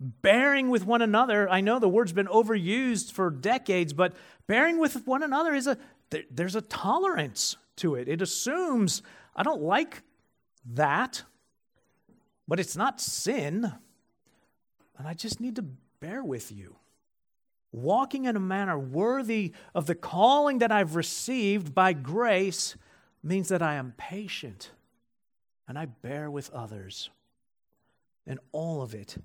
Bearing 0.00 0.70
with 0.70 0.86
one 0.86 1.02
another, 1.02 1.48
I 1.48 1.60
know 1.60 1.78
the 1.78 1.88
word's 1.88 2.12
been 2.12 2.28
overused 2.28 3.12
for 3.12 3.30
decades, 3.30 3.92
but 3.92 4.14
bearing 4.46 4.78
with 4.78 5.06
one 5.06 5.22
another 5.22 5.54
is 5.54 5.66
a 5.66 5.76
there's 6.30 6.54
a 6.56 6.62
tolerance 6.62 7.56
to 7.76 7.94
it. 7.94 8.08
It 8.08 8.22
assumes 8.22 9.02
I 9.36 9.42
don't 9.42 9.60
like 9.60 10.02
that, 10.74 11.22
but 12.46 12.58
it's 12.58 12.76
not 12.76 13.00
sin. 13.00 13.72
And 14.96 15.06
I 15.06 15.14
just 15.14 15.40
need 15.40 15.56
to 15.56 15.64
bear 16.00 16.24
with 16.24 16.50
you. 16.50 16.76
Walking 17.70 18.24
in 18.24 18.36
a 18.36 18.40
manner 18.40 18.78
worthy 18.78 19.52
of 19.74 19.86
the 19.86 19.94
calling 19.94 20.58
that 20.58 20.72
I've 20.72 20.94
received 20.94 21.74
by 21.74 21.92
grace 21.92 22.76
means 23.22 23.48
that 23.48 23.62
I 23.62 23.74
am 23.74 23.94
patient 23.96 24.70
and 25.66 25.78
I 25.78 25.84
bear 25.84 26.30
with 26.30 26.50
others. 26.50 27.10
And 28.26 28.40
all 28.52 28.82
of 28.82 28.94
it 28.94 29.16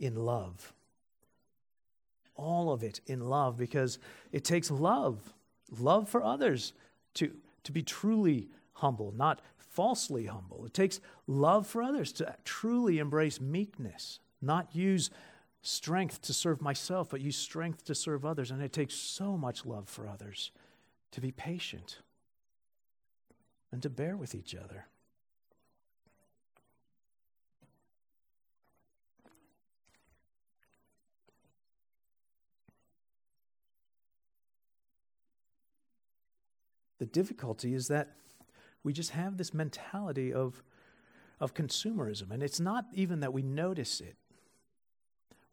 in 0.00 0.16
love. 0.16 0.72
All 2.36 2.72
of 2.72 2.82
it 2.82 3.00
in 3.06 3.20
love 3.20 3.56
because 3.56 3.98
it 4.32 4.44
takes 4.44 4.70
love, 4.70 5.34
love 5.78 6.08
for 6.08 6.22
others 6.22 6.72
to, 7.14 7.30
to 7.64 7.72
be 7.72 7.82
truly 7.82 8.48
humble, 8.72 9.12
not 9.16 9.40
falsely 9.56 10.26
humble. 10.26 10.64
It 10.66 10.74
takes 10.74 11.00
love 11.26 11.66
for 11.66 11.82
others 11.82 12.12
to 12.14 12.34
truly 12.44 12.98
embrace 12.98 13.40
meekness, 13.40 14.20
not 14.40 14.74
use 14.74 15.10
strength 15.64 16.20
to 16.20 16.34
serve 16.34 16.60
myself, 16.60 17.08
but 17.10 17.20
use 17.20 17.36
strength 17.36 17.84
to 17.86 17.94
serve 17.94 18.24
others. 18.24 18.50
And 18.50 18.62
it 18.62 18.72
takes 18.72 18.94
so 18.94 19.36
much 19.36 19.64
love 19.64 19.88
for 19.88 20.06
others 20.06 20.52
to 21.10 21.20
be 21.20 21.32
patient 21.32 21.98
and 23.72 23.82
to 23.82 23.90
bear 23.90 24.16
with 24.16 24.34
each 24.34 24.54
other. 24.54 24.86
The 36.98 37.06
difficulty 37.06 37.74
is 37.74 37.88
that 37.88 38.12
we 38.82 38.92
just 38.92 39.10
have 39.10 39.38
this 39.38 39.52
mentality 39.52 40.32
of, 40.32 40.62
of 41.40 41.54
consumerism, 41.54 42.30
and 42.30 42.42
it's 42.42 42.60
not 42.60 42.86
even 42.92 43.20
that 43.20 43.32
we 43.32 43.42
notice 43.42 44.00
it. 44.00 44.16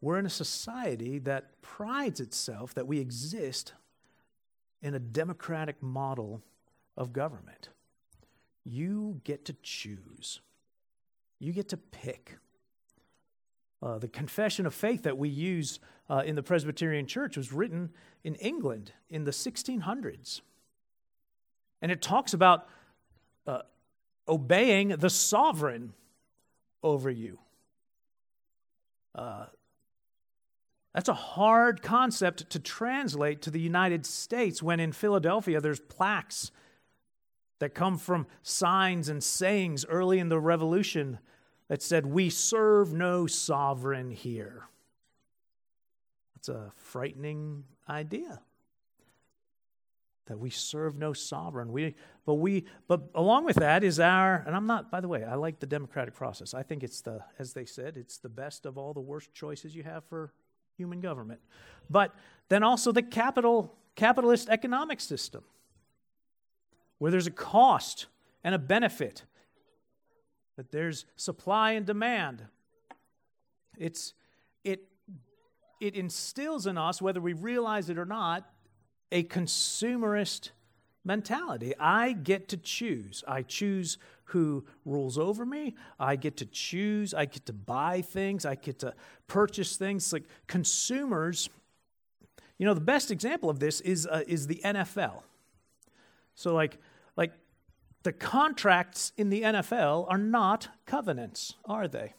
We're 0.01 0.17
in 0.17 0.25
a 0.25 0.31
society 0.31 1.19
that 1.19 1.61
prides 1.61 2.19
itself 2.19 2.73
that 2.73 2.87
we 2.87 2.99
exist 2.99 3.73
in 4.81 4.95
a 4.95 4.99
democratic 4.99 5.81
model 5.81 6.41
of 6.97 7.13
government. 7.13 7.69
You 8.63 9.21
get 9.23 9.45
to 9.45 9.55
choose, 9.61 10.41
you 11.39 11.53
get 11.53 11.69
to 11.69 11.77
pick. 11.77 12.37
Uh, 13.83 13.97
the 13.97 14.07
confession 14.07 14.67
of 14.67 14.75
faith 14.75 15.03
that 15.03 15.17
we 15.17 15.27
use 15.27 15.79
uh, 16.07 16.21
in 16.23 16.35
the 16.35 16.43
Presbyterian 16.43 17.07
Church 17.07 17.35
was 17.35 17.51
written 17.51 17.89
in 18.23 18.35
England 18.35 18.91
in 19.09 19.23
the 19.23 19.31
1600s. 19.31 20.41
And 21.81 21.91
it 21.91 21.99
talks 21.99 22.35
about 22.35 22.67
uh, 23.47 23.61
obeying 24.27 24.89
the 24.89 25.09
sovereign 25.09 25.93
over 26.83 27.09
you. 27.09 27.39
That's 30.93 31.09
a 31.09 31.13
hard 31.13 31.81
concept 31.81 32.49
to 32.49 32.59
translate 32.59 33.41
to 33.43 33.51
the 33.51 33.61
United 33.61 34.05
States 34.05 34.61
when 34.61 34.79
in 34.79 34.91
Philadelphia 34.91 35.61
there's 35.61 35.79
plaques 35.79 36.51
that 37.59 37.73
come 37.73 37.97
from 37.97 38.27
signs 38.41 39.07
and 39.07 39.23
sayings 39.23 39.85
early 39.85 40.19
in 40.19 40.29
the 40.29 40.39
revolution 40.39 41.19
that 41.69 41.81
said, 41.81 42.05
We 42.05 42.29
serve 42.29 42.93
no 42.93 43.27
sovereign 43.27 44.11
here. 44.11 44.67
That's 46.35 46.49
a 46.49 46.71
frightening 46.75 47.63
idea 47.87 48.41
that 50.25 50.39
we 50.39 50.49
serve 50.49 50.97
no 50.97 51.13
sovereign. 51.13 51.71
We, 51.71 51.95
but 52.25 52.35
we, 52.35 52.65
but 52.87 53.09
along 53.15 53.45
with 53.45 53.57
that 53.57 53.83
is 53.83 53.99
our, 53.99 54.43
and 54.47 54.55
I'm 54.55 54.65
not, 54.65 54.89
by 54.89 55.01
the 55.01 55.07
way, 55.07 55.23
I 55.23 55.35
like 55.35 55.59
the 55.59 55.65
democratic 55.65 56.13
process. 56.13 56.53
I 56.53 56.63
think 56.63 56.83
it's 56.83 57.01
the, 57.01 57.21
as 57.37 57.53
they 57.53 57.65
said, 57.65 57.97
it's 57.97 58.17
the 58.17 58.29
best 58.29 58.65
of 58.65 58.77
all 58.77 58.93
the 58.93 59.01
worst 59.01 59.33
choices 59.33 59.75
you 59.75 59.83
have 59.83 60.03
for 60.05 60.31
human 60.81 60.99
government. 60.99 61.39
But 61.89 62.13
then 62.49 62.63
also 62.63 62.91
the 62.91 63.03
capital, 63.03 63.75
capitalist 63.95 64.49
economic 64.49 64.99
system, 64.99 65.43
where 66.97 67.11
there's 67.11 67.27
a 67.27 67.31
cost 67.31 68.07
and 68.43 68.55
a 68.55 68.59
benefit, 68.59 69.23
that 70.57 70.71
there's 70.71 71.05
supply 71.15 71.73
and 71.73 71.85
demand. 71.85 72.43
It's, 73.77 74.13
it, 74.63 74.83
it 75.79 75.95
instills 75.95 76.67
in 76.67 76.77
us, 76.77 77.01
whether 77.01 77.21
we 77.21 77.33
realize 77.33 77.89
it 77.89 77.97
or 77.97 78.05
not, 78.05 78.49
a 79.11 79.23
consumerist 79.23 80.49
mentality. 81.03 81.73
I 81.79 82.13
get 82.13 82.47
to 82.49 82.57
choose. 82.57 83.23
I 83.27 83.41
choose 83.41 83.97
who 84.25 84.65
rules 84.85 85.17
over 85.17 85.45
me. 85.45 85.75
I 85.99 86.15
get 86.15 86.37
to 86.37 86.45
choose. 86.45 87.13
I 87.13 87.25
get 87.25 87.45
to 87.47 87.53
buy 87.53 88.01
things. 88.01 88.45
I 88.45 88.55
get 88.55 88.79
to 88.79 88.93
purchase 89.27 89.75
things. 89.75 90.13
Like 90.13 90.23
consumers, 90.47 91.49
you 92.57 92.65
know, 92.65 92.73
the 92.73 92.81
best 92.81 93.11
example 93.11 93.49
of 93.49 93.59
this 93.59 93.81
is, 93.81 94.07
uh, 94.07 94.23
is 94.27 94.47
the 94.47 94.61
NFL. 94.63 95.23
So, 96.35 96.53
like, 96.53 96.77
like 97.17 97.33
the 98.03 98.13
contracts 98.13 99.11
in 99.17 99.29
the 99.29 99.41
NFL 99.41 100.05
are 100.09 100.17
not 100.17 100.69
covenants, 100.85 101.55
are 101.65 101.87
they? 101.87 102.13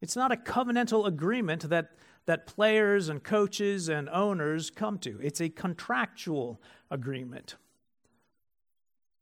It's 0.00 0.16
not 0.16 0.32
a 0.32 0.36
covenantal 0.36 1.06
agreement 1.06 1.68
that, 1.70 1.92
that 2.26 2.46
players 2.46 3.08
and 3.08 3.22
coaches 3.22 3.88
and 3.88 4.08
owners 4.10 4.68
come 4.68 4.98
to. 4.98 5.18
It's 5.22 5.40
a 5.40 5.48
contractual 5.48 6.60
agreement. 6.90 7.56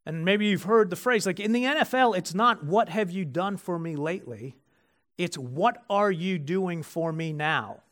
And 0.06 0.24
maybe 0.24 0.46
you've 0.46 0.64
heard 0.64 0.90
the 0.90 0.96
phrase 0.96 1.26
like 1.26 1.40
in 1.40 1.52
the 1.52 1.64
NFL, 1.64 2.16
it's 2.16 2.34
not 2.34 2.64
what 2.64 2.88
have 2.88 3.10
you 3.10 3.24
done 3.24 3.56
for 3.56 3.78
me 3.78 3.96
lately, 3.96 4.56
it's 5.18 5.36
what 5.36 5.84
are 5.90 6.10
you 6.10 6.38
doing 6.38 6.82
for 6.82 7.12
me 7.12 7.32
now? 7.32 7.82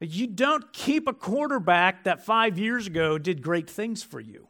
You 0.00 0.26
don't 0.26 0.72
keep 0.72 1.06
a 1.06 1.12
quarterback 1.12 2.04
that 2.04 2.24
five 2.24 2.58
years 2.58 2.86
ago 2.86 3.18
did 3.18 3.42
great 3.42 3.68
things 3.68 4.02
for 4.02 4.18
you. 4.18 4.48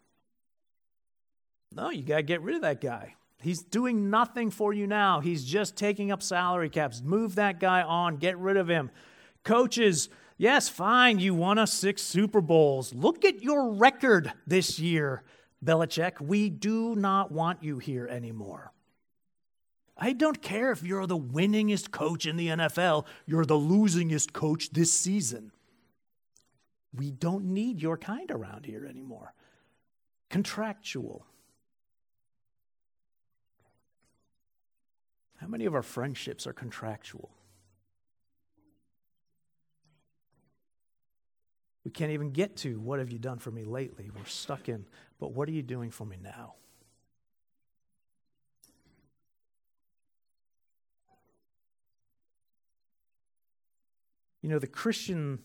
No, 1.73 1.91
you 1.91 2.03
got 2.03 2.17
to 2.17 2.23
get 2.23 2.43
rid 2.43 2.57
of 2.57 2.63
that 2.63 2.81
guy. 2.81 3.15
He's 3.41 3.63
doing 3.63 4.11
nothing 4.11 4.51
for 4.51 4.73
you 4.73 4.87
now. 4.87 5.21
He's 5.21 5.45
just 5.45 5.77
taking 5.77 6.13
up 6.13 6.23
salary 6.23 6.69
caps. 6.69 7.01
Move 7.03 7.37
that 7.37 7.59
guy 7.59 7.83
on, 7.83 8.17
get 8.17 8.39
rid 8.39 8.57
of 8.57 8.69
him. 8.69 8.91
Coaches, 9.45 10.09
yes, 10.37 10.69
fine, 10.69 11.19
you 11.19 11.35
won 11.35 11.59
us 11.59 11.73
six 11.73 12.03
Super 12.03 12.41
Bowls. 12.41 12.93
Look 12.95 13.25
at 13.25 13.43
your 13.43 13.73
record 13.73 14.33
this 14.47 14.79
year. 14.79 15.23
Belichick, 15.65 16.21
we 16.21 16.49
do 16.49 16.95
not 16.95 17.31
want 17.31 17.63
you 17.63 17.79
here 17.79 18.07
anymore. 18.07 18.73
I 19.97 20.15
don't 20.15 20.41
care 20.41 20.73
if 20.73 20.83
you're 20.83 21.07
the 21.07 21.19
winningest 21.19 21.91
coach 21.91 22.25
in 22.25 22.37
the 22.37 22.49
NFL, 22.49 23.05
you're 23.27 23.45
the 23.45 23.59
losingest 23.59 24.33
coach 24.33 24.71
this 24.71 24.93
season. 24.93 25.53
We 26.95 27.11
don't 27.11 27.45
need 27.45 27.81
your 27.83 27.99
kind 27.99 28.31
around 28.31 28.65
here 28.65 28.87
anymore. 28.87 29.35
Contractual. 30.31 31.27
How 35.37 35.47
many 35.47 35.67
of 35.67 35.75
our 35.75 35.83
friendships 35.83 36.47
are 36.47 36.53
contractual? 36.53 37.31
We 41.85 41.91
can't 41.91 42.13
even 42.13 42.31
get 42.31 42.57
to 42.59 42.79
what 42.79 42.99
have 42.99 43.11
you 43.11 43.19
done 43.19 43.39
for 43.39 43.51
me 43.51 43.65
lately. 43.65 44.11
We're 44.15 44.27
stuck 44.27 44.69
in, 44.69 44.85
but 45.19 45.33
what 45.33 45.49
are 45.49 45.53
you 45.53 45.63
doing 45.63 45.91
for 45.91 46.05
me 46.05 46.19
now? 46.23 46.55
You 54.43 54.49
know, 54.49 54.59
the 54.59 54.67
Christian 54.67 55.41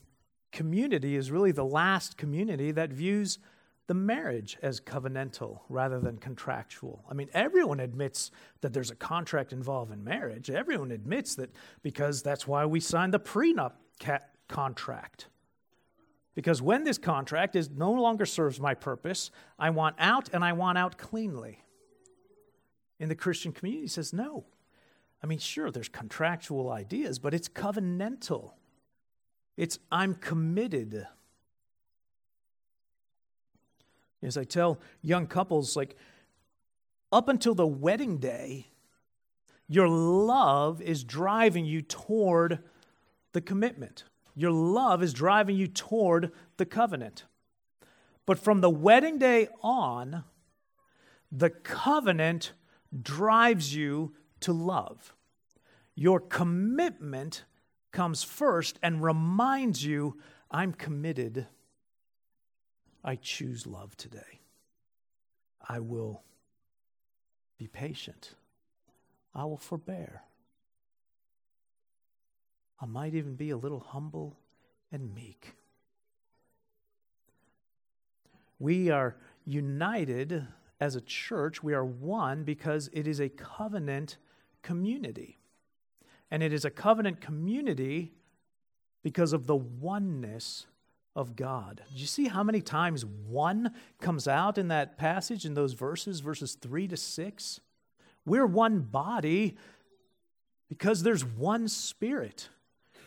community 0.51 1.15
is 1.15 1.31
really 1.31 1.51
the 1.51 1.65
last 1.65 2.17
community 2.17 2.71
that 2.71 2.91
views 2.91 3.39
the 3.87 3.93
marriage 3.93 4.57
as 4.61 4.79
covenantal 4.79 5.59
rather 5.69 5.99
than 5.99 6.17
contractual. 6.17 7.03
I 7.09 7.13
mean, 7.13 7.29
everyone 7.33 7.79
admits 7.79 8.31
that 8.61 8.73
there's 8.73 8.89
a 8.89 8.95
contract 8.95 9.53
involved 9.53 9.91
in 9.91 10.03
marriage. 10.03 10.49
Everyone 10.49 10.91
admits 10.91 11.35
that 11.35 11.51
because 11.83 12.23
that's 12.23 12.47
why 12.47 12.65
we 12.65 12.79
signed 12.79 13.13
the 13.13 13.19
prenup 13.19 13.73
contract. 14.47 15.27
Because 16.35 16.61
when 16.61 16.83
this 16.83 16.97
contract 16.97 17.55
is 17.55 17.69
no 17.69 17.91
longer 17.91 18.25
serves 18.25 18.59
my 18.59 18.73
purpose, 18.73 19.31
I 19.57 19.69
want 19.69 19.95
out 19.97 20.29
and 20.33 20.43
I 20.43 20.51
want 20.51 20.77
out 20.77 20.97
cleanly. 20.97 21.63
In 22.99 23.09
the 23.09 23.15
Christian 23.15 23.53
community 23.53 23.87
says 23.87 24.13
no. 24.13 24.45
I 25.23 25.27
mean, 25.27 25.39
sure, 25.39 25.71
there's 25.71 25.89
contractual 25.89 26.69
ideas, 26.69 27.19
but 27.19 27.33
it's 27.33 27.47
covenantal. 27.47 28.51
It's 29.57 29.79
I'm 29.91 30.13
committed. 30.13 31.07
As 34.21 34.37
I 34.37 34.43
tell 34.43 34.79
young 35.01 35.27
couples, 35.27 35.75
like 35.75 35.95
up 37.11 37.29
until 37.29 37.55
the 37.55 37.67
wedding 37.67 38.17
day, 38.17 38.67
your 39.67 39.87
love 39.87 40.81
is 40.81 41.03
driving 41.03 41.65
you 41.65 41.81
toward 41.81 42.59
the 43.31 43.41
commitment. 43.41 44.03
Your 44.35 44.51
love 44.51 45.01
is 45.01 45.13
driving 45.13 45.55
you 45.55 45.67
toward 45.67 46.31
the 46.57 46.65
covenant. 46.65 47.23
But 48.25 48.37
from 48.37 48.61
the 48.61 48.69
wedding 48.69 49.17
day 49.17 49.47
on, 49.61 50.23
the 51.31 51.49
covenant 51.49 52.51
drives 53.01 53.75
you 53.75 54.13
to 54.41 54.51
love. 54.51 55.13
Your 55.95 56.19
commitment 56.19 57.45
comes 57.91 58.23
first 58.23 58.77
and 58.83 59.01
reminds 59.01 59.85
you, 59.85 60.17
I'm 60.51 60.73
committed. 60.73 61.47
I 63.03 63.15
choose 63.15 63.65
love 63.65 63.95
today. 63.95 64.41
I 65.67 65.79
will 65.79 66.23
be 67.57 67.67
patient. 67.67 68.35
I 69.33 69.45
will 69.45 69.57
forbear. 69.57 70.23
I 72.79 72.85
might 72.85 73.15
even 73.15 73.35
be 73.35 73.51
a 73.51 73.57
little 73.57 73.79
humble 73.79 74.37
and 74.91 75.13
meek. 75.13 75.55
We 78.59 78.89
are 78.89 79.15
united 79.45 80.47
as 80.79 80.95
a 80.95 81.01
church, 81.01 81.63
we 81.63 81.73
are 81.73 81.85
one 81.85 82.43
because 82.43 82.89
it 82.91 83.07
is 83.07 83.19
a 83.19 83.29
covenant 83.29 84.17
community. 84.61 85.39
And 86.29 86.43
it 86.43 86.51
is 86.51 86.65
a 86.65 86.69
covenant 86.69 87.21
community 87.21 88.13
because 89.03 89.31
of 89.31 89.47
the 89.47 89.55
oneness 89.55 90.65
of 91.15 91.35
God. 91.35 91.81
Do 91.93 91.99
you 91.99 92.07
see 92.07 92.27
how 92.27 92.43
many 92.43 92.61
times 92.61 93.05
one 93.05 93.73
comes 94.01 94.27
out 94.27 94.57
in 94.57 94.67
that 94.67 94.97
passage, 94.97 95.45
in 95.45 95.53
those 95.53 95.73
verses, 95.73 96.19
verses 96.19 96.55
3 96.55 96.89
to 96.89 96.97
6? 96.97 97.59
We're 98.25 98.47
one 98.47 98.79
body 98.79 99.55
because 100.67 101.03
there's 101.03 101.23
one 101.23 101.67
spirit. 101.67 102.49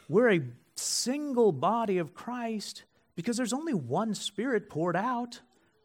We're 0.09 0.33
a 0.33 0.41
single 0.77 1.53
body 1.53 1.99
of 1.99 2.15
Christ 2.15 2.85
because 3.15 3.37
there's 3.37 3.53
only 3.53 3.75
one 3.75 4.15
spirit 4.15 4.69
poured 4.69 4.97
out. 4.97 5.41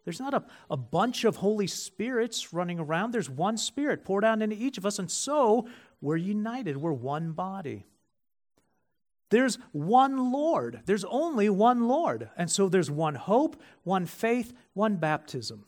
There's 0.05 0.19
not 0.19 0.33
a, 0.33 0.43
a 0.69 0.77
bunch 0.77 1.23
of 1.23 1.37
Holy 1.37 1.67
Spirits 1.67 2.53
running 2.53 2.79
around. 2.79 3.11
There's 3.11 3.29
one 3.29 3.57
Spirit 3.57 4.03
poured 4.03 4.25
out 4.25 4.41
into 4.41 4.55
each 4.55 4.77
of 4.77 4.85
us, 4.85 4.99
and 4.99 5.09
so 5.09 5.67
we're 6.01 6.17
united. 6.17 6.75
We're 6.75 6.91
one 6.91 7.31
body. 7.31 7.85
There's 9.29 9.57
one 9.71 10.31
Lord. 10.31 10.81
There's 10.85 11.05
only 11.05 11.49
one 11.49 11.87
Lord. 11.87 12.29
And 12.37 12.51
so 12.51 12.69
there's 12.69 12.91
one 12.91 13.15
hope, 13.15 13.59
one 13.83 14.05
faith, 14.05 14.53
one 14.73 14.97
baptism. 14.97 15.65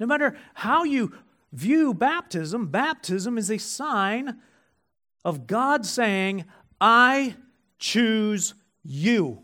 No 0.00 0.06
matter 0.06 0.36
how 0.54 0.82
you 0.82 1.12
view 1.52 1.94
baptism, 1.94 2.66
baptism 2.66 3.38
is 3.38 3.50
a 3.50 3.58
sign 3.58 4.40
of 5.24 5.46
God 5.46 5.86
saying, 5.86 6.44
I 6.80 7.36
choose 7.78 8.54
you. 8.82 9.42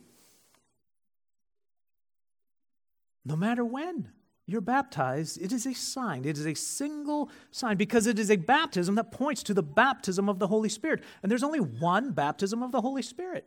No 3.25 3.37
matter 3.37 3.65
when 3.65 4.11
you're 4.47 4.61
baptized, 4.61 5.41
it 5.41 5.53
is 5.53 5.67
a 5.67 5.75
sign. 5.75 6.25
It 6.25 6.37
is 6.37 6.47
a 6.47 6.55
single 6.55 7.31
sign 7.51 7.77
because 7.77 8.07
it 8.07 8.19
is 8.19 8.31
a 8.31 8.37
baptism 8.37 8.97
that 8.97 9.13
points 9.13 9.43
to 9.45 9.55
the 9.55 9.63
baptism 9.63 10.29
of 10.29 10.39
the 10.39 10.49
Holy 10.49 10.69
Spirit. 10.69 11.03
And 11.23 11.31
there's 11.31 11.45
only 11.45 11.61
one 11.61 12.13
baptism 12.13 12.63
of 12.63 12.73
the 12.73 12.81
Holy 12.81 13.03
Spirit. 13.03 13.47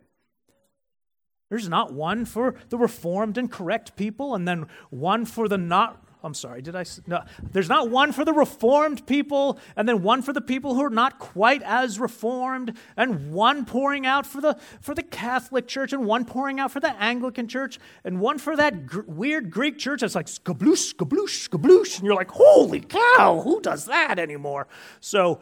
There's 1.48 1.68
not 1.68 1.92
one 1.92 2.24
for 2.24 2.56
the 2.70 2.78
reformed 2.78 3.38
and 3.38 3.50
correct 3.50 3.96
people, 3.96 4.34
and 4.34 4.48
then 4.48 4.66
one 4.90 5.24
for 5.24 5.48
the 5.48 5.58
not 5.58 6.05
I'm 6.26 6.34
sorry, 6.34 6.60
did 6.60 6.74
I? 6.74 6.84
No, 7.06 7.22
there's 7.52 7.68
not 7.68 7.88
one 7.88 8.10
for 8.10 8.24
the 8.24 8.32
reformed 8.32 9.06
people, 9.06 9.60
and 9.76 9.88
then 9.88 10.02
one 10.02 10.22
for 10.22 10.32
the 10.32 10.40
people 10.40 10.74
who 10.74 10.82
are 10.82 10.90
not 10.90 11.20
quite 11.20 11.62
as 11.62 12.00
reformed, 12.00 12.76
and 12.96 13.32
one 13.32 13.64
pouring 13.64 14.04
out 14.04 14.26
for 14.26 14.40
the, 14.40 14.58
for 14.80 14.92
the 14.92 15.04
Catholic 15.04 15.68
Church, 15.68 15.92
and 15.92 16.04
one 16.04 16.24
pouring 16.24 16.58
out 16.58 16.72
for 16.72 16.80
the 16.80 17.00
Anglican 17.00 17.46
Church, 17.46 17.78
and 18.02 18.20
one 18.20 18.38
for 18.38 18.56
that 18.56 18.86
gr- 18.86 19.02
weird 19.06 19.50
Greek 19.52 19.78
church 19.78 20.00
that's 20.00 20.16
like 20.16 20.26
skabloosh, 20.26 20.94
skabloosh, 20.94 21.48
skabloosh, 21.48 21.98
and 21.98 22.06
you're 22.06 22.16
like, 22.16 22.32
holy 22.32 22.80
cow, 22.80 23.40
who 23.44 23.60
does 23.60 23.84
that 23.84 24.18
anymore? 24.18 24.66
So 24.98 25.40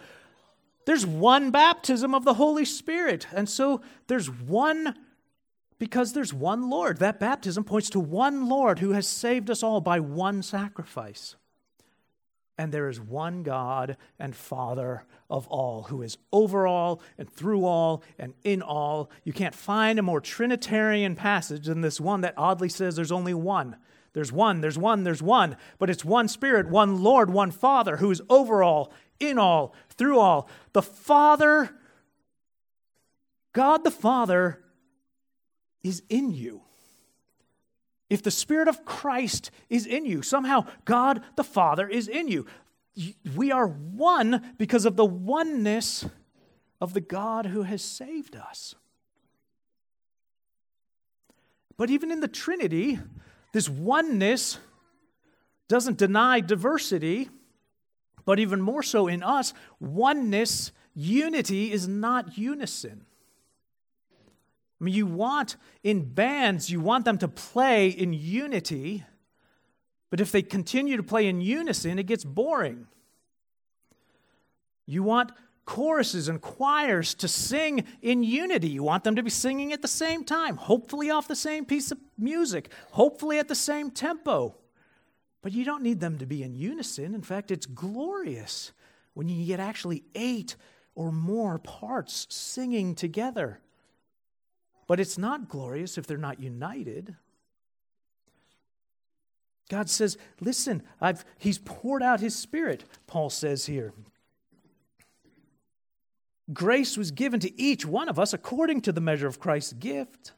there's 0.85 1.07
one 1.07 1.51
baptism 1.51 2.15
of 2.15 2.25
the 2.27 2.35
Holy 2.35 2.67
Spirit, 2.67 3.27
and 3.33 3.49
so 3.49 3.81
there's 4.07 4.31
one 4.31 4.95
because 5.85 6.15
there's 6.15 6.33
one 6.33 6.71
Lord. 6.71 6.97
That 6.97 7.21
baptism 7.21 7.63
points 7.63 7.91
to 7.91 8.01
one 8.01 8.49
Lord 8.49 8.79
who 8.79 8.93
has 8.93 9.07
saved 9.07 9.51
us 9.51 9.63
all 9.63 9.83
by 9.83 10.01
one 10.01 10.43
sacrifice. 10.43 11.37
And 12.57 12.73
there 12.73 12.89
is 12.89 12.99
one 12.99 13.43
God 13.43 13.99
and 14.19 14.35
Father 14.35 15.05
of 15.29 15.47
all, 15.49 15.83
who 15.83 16.01
is 16.01 16.17
over 16.33 16.67
all 16.67 17.03
and 17.19 17.31
through 17.31 17.67
all 17.67 18.03
and 18.19 18.33
in 18.45 18.63
all. 18.63 19.11
You 19.25 19.35
can't 19.35 19.55
find 19.55 19.99
a 19.99 20.03
more 20.03 20.23
Trinitarian 20.23 21.17
passage 21.17 21.67
than 21.67 21.83
this 21.83 22.01
one 22.01 22.23
that 22.23 22.33
oddly 22.39 22.71
says 22.71 22.97
there's 22.97 23.13
only 23.13 23.35
one. 23.35 23.77
There's 24.15 24.33
one, 24.33 24.63
there's 24.63 24.79
one, 24.79 25.05
there's 25.05 25.23
one, 25.23 25.59
but 25.79 25.91
it's 25.91 26.05
one 26.05 26.29
Spirit, 26.29 26.71
one 26.71 27.03
Lord, 27.03 27.29
one 27.29 27.51
Father 27.51 27.99
who 27.99 28.11
is 28.11 28.23
over 28.31 28.63
all, 28.63 28.91
in 29.21 29.39
all, 29.39 29.75
through 29.91 30.19
all. 30.19 30.49
The 30.73 30.81
Father, 30.81 31.77
God 33.53 33.85
the 33.85 33.91
Father, 33.91 34.64
is 35.85 36.03
in 36.09 36.33
you. 36.33 36.63
If 38.11 38.23
the 38.23 38.31
Spirit 38.31 38.69
of 38.69 38.85
Christ 38.85 39.51
is 39.71 39.87
in 39.87 40.05
you, 40.07 40.23
somehow 40.23 40.67
God 40.85 41.23
the 41.37 41.45
Father 41.45 41.89
is 41.89 42.09
in 42.09 42.29
you. 42.29 42.47
We 43.37 43.53
are 43.53 43.67
one 43.67 44.55
because 44.59 44.85
of 44.85 44.97
the 44.97 45.05
oneness 45.05 46.05
of 46.81 46.95
the 46.95 47.01
God 47.01 47.47
who 47.47 47.63
has 47.63 47.83
saved 47.83 48.37
us. 48.37 48.75
But 51.77 51.91
even 51.91 52.13
in 52.13 52.21
the 52.21 52.29
Trinity, 52.29 52.99
this 53.53 53.69
oneness 53.69 54.59
doesn't 55.67 55.99
deny 55.99 56.41
diversity, 56.41 57.31
but 58.25 58.39
even 58.39 58.61
more 58.61 58.83
so 58.83 59.09
in 59.09 59.23
us, 59.23 59.55
oneness, 59.81 60.73
unity 60.95 61.73
is 61.73 61.89
not 61.89 62.39
unison. 62.39 63.07
I 64.85 64.87
mean, 64.87 64.95
you 64.95 65.07
want 65.07 65.57
in 65.83 66.13
bands, 66.13 66.69
you 66.69 66.79
want 66.79 67.07
them 67.07 67.17
to 67.17 67.27
play 67.27 67.89
in 67.89 68.13
unity, 68.13 69.03
but 70.11 70.21
if 70.21 70.31
they 70.31 70.43
continue 70.43 70.99
to 70.99 71.03
play 71.03 71.27
in 71.27 71.41
unison, 71.41 71.99
it 71.99 72.05
gets 72.05 72.23
boring. 72.23 72.87
You 74.85 75.03
want 75.03 75.33
choruses 75.65 76.29
and 76.29 76.39
choirs 76.39 77.15
to 77.15 77.29
sing 77.29 77.85
in 78.03 78.23
unity. 78.23 78.69
You 78.69 78.83
want 78.83 79.05
them 79.05 79.17
to 79.17 79.23
be 79.23 79.31
singing 79.31 79.73
at 79.73 79.81
the 79.81 79.89
same 79.89 80.23
time, 80.23 80.59
hopefully 80.59 81.09
off 81.09 81.29
the 81.29 81.35
same 81.35 81.65
piece 81.65 81.91
of 81.91 81.97
music, 82.19 82.69
hopefully 82.91 83.39
at 83.39 83.49
the 83.49 83.55
same 83.55 83.91
tempo. 83.91 84.55
But 85.41 85.53
you 85.53 85.65
don't 85.65 85.83
need 85.83 86.01
them 86.01 86.19
to 86.19 86.27
be 86.27 86.43
in 86.43 86.55
unison. 86.55 87.15
In 87.15 87.23
fact, 87.23 87.51
it's 87.51 87.65
glorious 87.65 88.73
when 89.15 89.31
you 89.31 89.47
get 89.47 89.61
actually 89.61 90.03
eight 90.15 90.57
or 90.95 91.11
more 91.11 91.59
parts 91.59 92.27
singing 92.29 92.95
together. 92.95 93.61
But 94.87 95.01
it's 95.01 95.19
not 95.19 95.49
glorious 95.49 95.97
if 95.97 96.07
they're 96.07 96.19
not 96.19 96.41
united. 96.41 97.17
God 99.71 99.89
says, 99.89 100.19
listen, 100.41 100.83
I've, 101.01 101.25
He's 101.39 101.59
poured 101.59 102.03
out 102.03 102.21
His 102.21 102.37
Spirit, 102.37 102.85
Paul 103.07 103.31
says 103.31 103.67
here. 103.67 103.93
Grace 106.53 106.99
was 106.99 107.11
given 107.11 107.41
to 107.41 107.61
each 107.61 107.87
one 107.87 108.09
of 108.09 108.19
us 108.19 108.35
according 108.35 108.83
to 108.83 108.93
the 108.93 109.01
measure 109.01 109.27
of 109.27 109.41
Christ's 109.41 109.73
gift. 109.73 110.33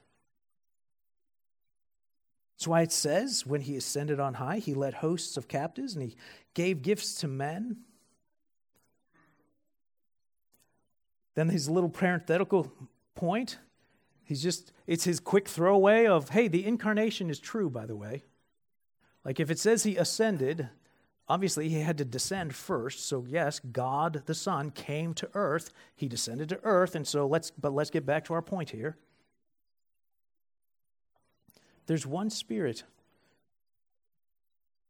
That's 2.55 2.69
why 2.69 2.83
it 2.83 2.93
says, 2.93 3.45
when 3.45 3.63
He 3.63 3.77
ascended 3.77 4.21
on 4.21 4.35
high, 4.35 4.59
He 4.59 4.75
led 4.75 4.95
hosts 4.95 5.37
of 5.37 5.49
captives 5.49 5.95
and 5.95 6.05
He 6.05 6.17
gave 6.55 6.83
gifts 6.83 7.17
to 7.17 7.29
men. 7.29 7.79
Then 11.37 11.51
his 11.51 11.69
little 11.69 11.91
parenthetical 11.91 12.73
point 13.15 13.59
He's 14.27 14.43
just, 14.43 14.73
it's 14.89 15.05
his 15.05 15.21
quick 15.21 15.47
throwaway 15.49 16.05
of, 16.05 16.31
hey, 16.31 16.49
the 16.49 16.67
incarnation 16.67 17.31
is 17.31 17.39
true, 17.39 17.71
by 17.71 17.87
the 17.87 17.95
way. 17.95 18.25
Like 19.25 19.39
if 19.39 19.53
it 19.53 19.59
says 19.61 19.85
he 19.85 19.97
ascended, 19.97 20.69
obviously 21.29 21.69
he 21.69 21.81
had 21.81 21.97
to 21.99 22.05
descend 22.05 22.53
first. 22.53 23.07
So, 23.07 23.25
yes, 23.29 23.61
God 23.61 24.25
the 24.27 24.35
Son 24.35 24.73
came 24.73 25.15
to 25.15 25.31
earth. 25.35 25.73
He 25.95 26.09
descended 26.09 26.49
to 26.49 26.61
earth. 26.65 26.97
And 26.97 27.07
so 27.07 27.29
let's, 27.29 27.53
but 27.53 27.73
let's 27.73 27.91
get 27.91 28.05
back 28.05 28.25
to 28.25 28.35
our 28.35 28.43
point 28.43 28.71
here. 28.71 28.97
There's 31.87 32.05
one 32.05 32.31
spirit, 32.31 32.83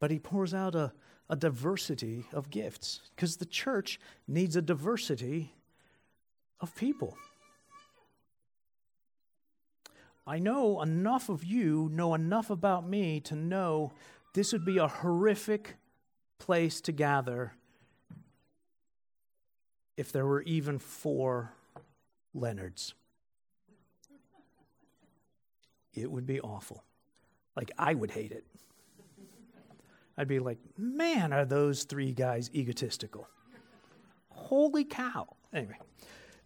but 0.00 0.10
he 0.10 0.18
pours 0.18 0.54
out 0.54 0.74
a, 0.74 0.94
a 1.28 1.36
diversity 1.36 2.24
of 2.32 2.48
gifts 2.48 3.02
because 3.14 3.36
the 3.36 3.44
church 3.44 4.00
needs 4.26 4.56
a 4.56 4.62
diversity 4.62 5.52
of 6.58 6.74
people. 6.74 7.18
I 10.26 10.38
know 10.38 10.82
enough 10.82 11.28
of 11.28 11.44
you, 11.44 11.88
know 11.92 12.14
enough 12.14 12.50
about 12.50 12.88
me 12.88 13.20
to 13.20 13.36
know 13.36 13.92
this 14.34 14.52
would 14.52 14.64
be 14.64 14.78
a 14.78 14.88
horrific 14.88 15.76
place 16.38 16.80
to 16.82 16.92
gather 16.92 17.52
if 19.96 20.12
there 20.12 20.26
were 20.26 20.42
even 20.42 20.78
four 20.78 21.52
Leonards. 22.34 22.94
It 25.94 26.10
would 26.10 26.26
be 26.26 26.40
awful. 26.40 26.82
Like, 27.56 27.70
I 27.78 27.94
would 27.94 28.10
hate 28.10 28.32
it. 28.32 28.44
I'd 30.18 30.28
be 30.28 30.38
like, 30.38 30.58
man, 30.76 31.32
are 31.32 31.44
those 31.44 31.84
three 31.84 32.12
guys 32.12 32.50
egotistical? 32.54 33.28
Holy 34.30 34.84
cow. 34.84 35.36
Anyway, 35.52 35.78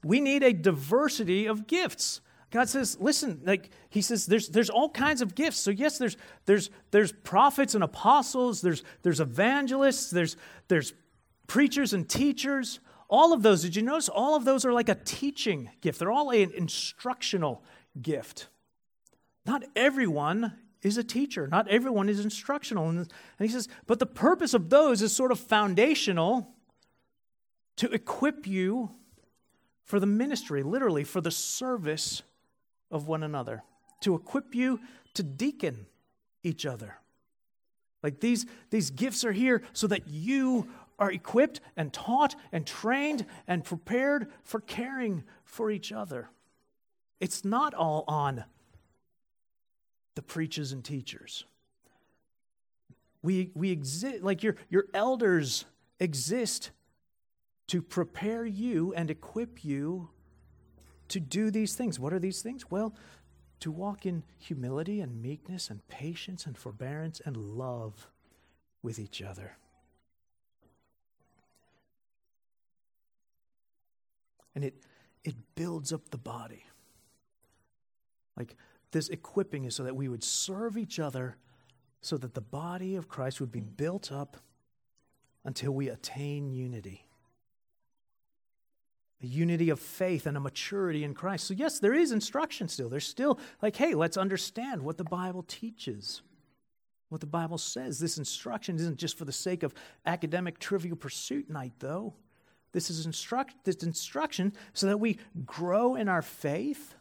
we 0.05 0.21
need 0.21 0.43
a 0.43 0.53
diversity 0.53 1.47
of 1.47 1.67
gifts. 1.67 2.21
God 2.51 2.69
says, 2.69 2.99
listen, 3.01 3.41
like 3.45 3.71
he 3.91 4.03
says, 4.03 4.27
there's 4.27 4.49
there's 4.49 4.71
all 4.71 4.91
kinds 4.91 5.23
of 5.23 5.35
gifts. 5.35 5.59
So 5.59 5.71
yes, 5.71 5.99
there's 5.99 6.17
there's 6.47 6.71
there's 6.91 7.13
prophets 7.13 7.75
and 7.75 7.85
apostles, 7.85 8.61
there's 8.61 8.83
there's 9.03 9.21
evangelists, 9.21 10.11
there's 10.11 10.37
there's 10.69 10.93
preachers 11.47 11.93
and 11.93 12.09
teachers. 12.09 12.81
All 13.09 13.33
of 13.33 13.43
those, 13.43 13.63
did 13.63 13.75
you 13.75 13.83
notice? 13.83 14.09
All 14.09 14.37
of 14.37 14.45
those 14.45 14.65
are 14.65 14.73
like 14.73 14.89
a 14.89 14.95
teaching 14.95 15.71
gift. 15.81 15.99
They're 15.99 16.13
all 16.13 16.31
an 16.31 16.53
instructional 16.53 17.65
gift. 18.01 18.49
Not 19.45 19.65
everyone 19.75 20.53
is 20.83 20.97
a 20.97 21.05
teacher. 21.05 21.49
Not 21.49 21.67
everyone 21.69 22.09
is 22.09 22.21
instructional. 22.21 22.89
And, 22.89 23.13
he 23.39 23.49
says, 23.49 23.69
but 23.87 23.99
the 23.99 24.07
purpose 24.07 24.55
of 24.55 24.71
those 24.71 25.03
is 25.03 25.13
sort 25.13 25.33
of 25.33 25.41
foundational 25.41 26.55
to 27.77 27.91
equip 27.91 28.47
you 28.47 28.91
for 29.83 29.99
the 29.99 30.07
ministry, 30.07 30.63
literally, 30.63 31.03
for 31.03 31.21
the 31.21 31.33
service 31.33 32.23
of 32.91 33.09
one 33.09 33.23
another, 33.23 33.63
to 34.01 34.15
equip 34.15 34.55
you 34.55 34.81
to 35.15 35.23
deacon 35.23 35.87
each 36.43 36.67
other. 36.67 36.97
Like 38.03 38.21
these, 38.21 38.47
these 38.71 38.91
gifts 38.91 39.25
are 39.25 39.33
here 39.33 39.63
so 39.73 39.87
that 39.89 40.09
you 40.09 40.69
are 40.99 41.11
equipped 41.11 41.61
and 41.77 41.93
taught 41.93 42.35
and 42.53 42.67
trained 42.67 43.27
and 43.47 43.65
prepared 43.65 44.29
for 44.43 44.61
caring 44.61 45.25
for 45.45 45.71
each 45.71 45.93
other. 45.93 46.29
It's 47.21 47.45
not 47.45 47.75
all 47.75 48.05
on 48.09 48.45
the 50.15 50.23
preachers 50.23 50.73
and 50.73 50.85
teachers. 50.85 51.45
We, 53.23 53.51
we 53.55 53.71
exist, 53.71 54.23
like 54.23 54.43
your, 54.43 54.57
your 54.71 54.87
elders 54.95 55.67
exist 55.99 56.71
to 57.67 57.83
prepare 57.83 58.45
you 58.45 58.95
and 58.95 59.11
equip 59.11 59.65
you 59.65 60.09
to 61.11 61.21
do 61.21 61.51
these 61.51 61.75
things. 61.75 61.99
What 61.99 62.13
are 62.13 62.19
these 62.19 62.43
things? 62.43 62.71
Well, 62.71 62.95
to 63.61 63.71
walk 63.71 64.07
in 64.07 64.23
humility 64.39 65.01
and 65.01 65.21
meekness 65.21 65.69
and 65.69 65.87
patience 65.89 66.47
and 66.47 66.57
forbearance 66.57 67.21
and 67.25 67.37
love 67.37 68.09
with 68.83 68.99
each 68.99 69.21
other. 69.21 69.57
And 74.55 74.65
it, 74.65 74.75
it 75.23 75.35
builds 75.55 75.93
up 75.93 76.11
the 76.11 76.19
body. 76.19 76.65
Like 78.37 78.57
this 78.93 79.09
equipping 79.09 79.65
is 79.65 79.77
so 79.77 79.85
that 79.85 79.95
we 79.95 80.09
would 80.09 80.25
serve 80.25 80.79
each 80.79 80.99
other 80.99 81.37
so 82.01 82.17
that 82.17 82.35
the 82.35 82.41
body 82.41 82.97
of 82.97 83.09
Christ 83.09 83.41
would 83.41 83.53
be 83.53 83.61
built 83.61 84.11
up 84.11 84.39
until 85.45 85.73
we 85.73 85.89
attain 85.89 86.51
unity 86.51 87.10
a 89.23 89.27
unity 89.27 89.71
of 89.71 89.79
faith 89.79 90.27
and 90.27 90.37
a 90.37 90.41
maturity 90.41 91.05
in 91.05 91.15
Christ. 91.15 91.47
So, 91.47 91.55
yes, 91.55 91.79
there 91.79 91.95
is 91.95 92.13
instruction 92.13 92.69
still. 92.69 92.89
There's 92.89 93.07
still 93.07 93.39
like, 93.61 93.77
hey, 93.77 93.95
let's 93.95 94.17
understand 94.17 94.83
what 94.83 94.97
the 94.97 95.05
Bible 95.05 95.45
teaches, 95.47 96.23
what 97.11 97.21
the 97.21 97.27
Bible 97.27 97.59
says. 97.59 97.99
This 97.99 98.19
instruction 98.19 98.77
isn't 98.77 98.99
just 98.99 99.19
for 99.19 99.25
the 99.25 99.33
sake 99.33 99.63
of 99.63 99.75
academic 100.07 100.59
trivial 100.59 100.97
pursuit 100.97 101.51
night, 101.51 101.75
though. 101.79 102.15
This 102.73 102.89
is 102.89 103.05
instruct, 103.05 103.65
this 103.65 103.83
instruction 103.83 104.53
so 104.73 104.87
that 104.87 104.99
we 104.99 105.19
grow 105.45 105.97
in 105.97 106.09
our 106.09 106.23
faith, 106.23 106.95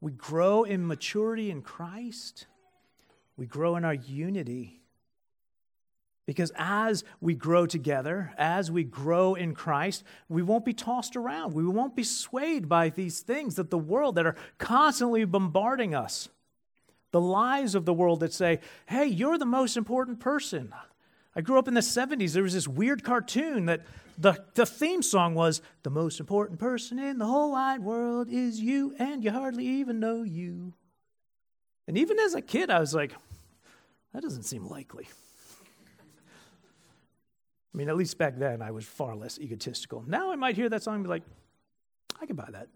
we 0.00 0.12
grow 0.12 0.64
in 0.64 0.86
maturity 0.86 1.50
in 1.50 1.62
Christ, 1.62 2.46
we 3.36 3.46
grow 3.46 3.76
in 3.76 3.84
our 3.84 3.94
unity 3.94 4.81
because 6.26 6.52
as 6.56 7.02
we 7.20 7.34
grow 7.34 7.66
together, 7.66 8.32
as 8.38 8.70
we 8.70 8.84
grow 8.84 9.34
in 9.34 9.54
Christ, 9.54 10.04
we 10.28 10.42
won't 10.42 10.64
be 10.64 10.72
tossed 10.72 11.16
around. 11.16 11.52
We 11.52 11.66
won't 11.66 11.96
be 11.96 12.04
swayed 12.04 12.68
by 12.68 12.90
these 12.90 13.20
things 13.20 13.56
that 13.56 13.70
the 13.70 13.78
world 13.78 14.14
that 14.14 14.26
are 14.26 14.36
constantly 14.58 15.24
bombarding 15.24 15.94
us. 15.94 16.28
The 17.10 17.20
lies 17.20 17.74
of 17.74 17.84
the 17.84 17.92
world 17.92 18.20
that 18.20 18.32
say, 18.32 18.60
hey, 18.86 19.06
you're 19.06 19.36
the 19.36 19.44
most 19.44 19.76
important 19.76 20.20
person. 20.20 20.72
I 21.34 21.40
grew 21.40 21.58
up 21.58 21.68
in 21.68 21.74
the 21.74 21.80
70s. 21.80 22.32
There 22.32 22.42
was 22.42 22.54
this 22.54 22.68
weird 22.68 23.02
cartoon 23.02 23.66
that 23.66 23.82
the, 24.18 24.44
the 24.54 24.66
theme 24.66 25.02
song 25.02 25.34
was, 25.34 25.60
The 25.82 25.90
most 25.90 26.20
important 26.20 26.58
person 26.60 26.98
in 26.98 27.18
the 27.18 27.26
whole 27.26 27.52
wide 27.52 27.80
world 27.80 28.28
is 28.30 28.60
you, 28.60 28.94
and 28.98 29.24
you 29.24 29.30
hardly 29.30 29.66
even 29.66 29.98
know 29.98 30.22
you. 30.22 30.74
And 31.88 31.98
even 31.98 32.18
as 32.18 32.34
a 32.34 32.42
kid, 32.42 32.70
I 32.70 32.78
was 32.78 32.94
like, 32.94 33.12
that 34.12 34.22
doesn't 34.22 34.44
seem 34.44 34.68
likely. 34.68 35.08
I 37.72 37.78
mean, 37.78 37.88
at 37.88 37.96
least 37.96 38.18
back 38.18 38.36
then, 38.36 38.60
I 38.60 38.70
was 38.70 38.84
far 38.84 39.16
less 39.16 39.38
egotistical. 39.38 40.04
Now 40.06 40.30
I 40.30 40.36
might 40.36 40.56
hear 40.56 40.68
that 40.68 40.82
song 40.82 40.96
and 40.96 41.04
be 41.04 41.08
like, 41.08 41.22
I 42.20 42.26
can 42.26 42.36
buy 42.36 42.48
that. 42.52 42.68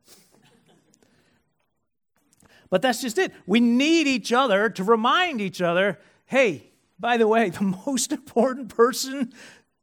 But 2.70 2.82
that's 2.82 3.00
just 3.00 3.18
it. 3.18 3.32
We 3.46 3.60
need 3.60 4.06
each 4.06 4.32
other 4.32 4.68
to 4.70 4.84
remind 4.84 5.40
each 5.40 5.60
other 5.60 5.98
hey, 6.28 6.72
by 6.98 7.16
the 7.16 7.28
way, 7.28 7.50
the 7.50 7.62
most 7.86 8.10
important 8.10 8.74
person 8.74 9.32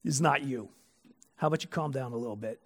is 0.04 0.20
not 0.20 0.44
you. 0.44 0.68
How 1.38 1.48
about 1.48 1.64
you 1.64 1.70
calm 1.70 1.92
down 1.92 2.12
a 2.12 2.18
little 2.18 2.36
bit? 2.36 2.60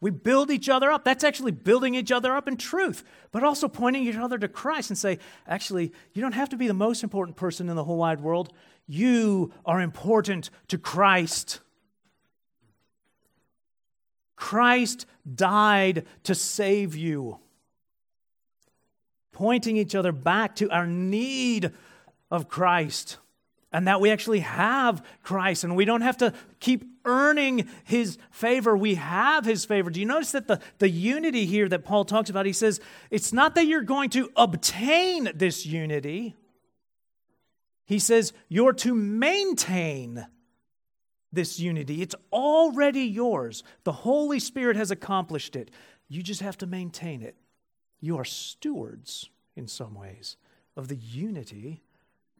We 0.00 0.10
build 0.10 0.50
each 0.50 0.68
other 0.68 0.90
up. 0.90 1.04
That's 1.04 1.24
actually 1.24 1.52
building 1.52 1.94
each 1.94 2.10
other 2.10 2.34
up 2.34 2.48
in 2.48 2.56
truth, 2.56 3.04
but 3.30 3.44
also 3.44 3.68
pointing 3.68 4.04
each 4.04 4.16
other 4.16 4.36
to 4.36 4.48
Christ 4.48 4.90
and 4.90 4.98
say, 4.98 5.18
actually, 5.46 5.92
you 6.12 6.20
don't 6.20 6.32
have 6.32 6.48
to 6.50 6.56
be 6.56 6.66
the 6.66 6.74
most 6.74 7.02
important 7.02 7.36
person 7.36 7.68
in 7.68 7.76
the 7.76 7.84
whole 7.84 7.96
wide 7.96 8.20
world. 8.20 8.52
You 8.86 9.52
are 9.64 9.80
important 9.80 10.50
to 10.68 10.76
Christ. 10.76 11.60
Christ 14.36 15.06
died 15.32 16.06
to 16.24 16.34
save 16.34 16.96
you. 16.96 17.38
Pointing 19.32 19.76
each 19.76 19.94
other 19.94 20.12
back 20.12 20.56
to 20.56 20.70
our 20.70 20.86
need 20.86 21.72
of 22.30 22.48
Christ 22.48 23.18
and 23.72 23.88
that 23.88 24.00
we 24.00 24.10
actually 24.10 24.40
have 24.40 25.04
Christ 25.24 25.64
and 25.64 25.74
we 25.74 25.84
don't 25.84 26.02
have 26.02 26.16
to 26.18 26.32
keep 26.60 26.84
earning 27.04 27.68
his 27.82 28.18
favor. 28.30 28.76
We 28.76 28.94
have 28.94 29.44
his 29.44 29.64
favor. 29.64 29.90
Do 29.90 29.98
you 29.98 30.06
notice 30.06 30.30
that 30.32 30.46
the, 30.46 30.60
the 30.78 30.88
unity 30.88 31.44
here 31.44 31.68
that 31.68 31.84
Paul 31.84 32.04
talks 32.04 32.30
about, 32.30 32.46
he 32.46 32.52
says, 32.52 32.80
it's 33.10 33.32
not 33.32 33.56
that 33.56 33.66
you're 33.66 33.82
going 33.82 34.10
to 34.10 34.30
obtain 34.36 35.28
this 35.34 35.66
unity. 35.66 36.36
He 37.84 37.98
says, 37.98 38.32
you're 38.48 38.72
to 38.74 38.94
maintain 38.94 40.24
this 41.34 41.58
unity. 41.58 42.02
It's 42.02 42.14
already 42.32 43.02
yours. 43.02 43.62
The 43.84 43.92
Holy 43.92 44.38
Spirit 44.38 44.76
has 44.76 44.90
accomplished 44.90 45.56
it. 45.56 45.70
You 46.08 46.22
just 46.22 46.40
have 46.40 46.58
to 46.58 46.66
maintain 46.66 47.22
it. 47.22 47.36
You 48.00 48.18
are 48.18 48.24
stewards, 48.24 49.30
in 49.56 49.66
some 49.66 49.94
ways, 49.94 50.36
of 50.76 50.88
the 50.88 50.96
unity 50.96 51.82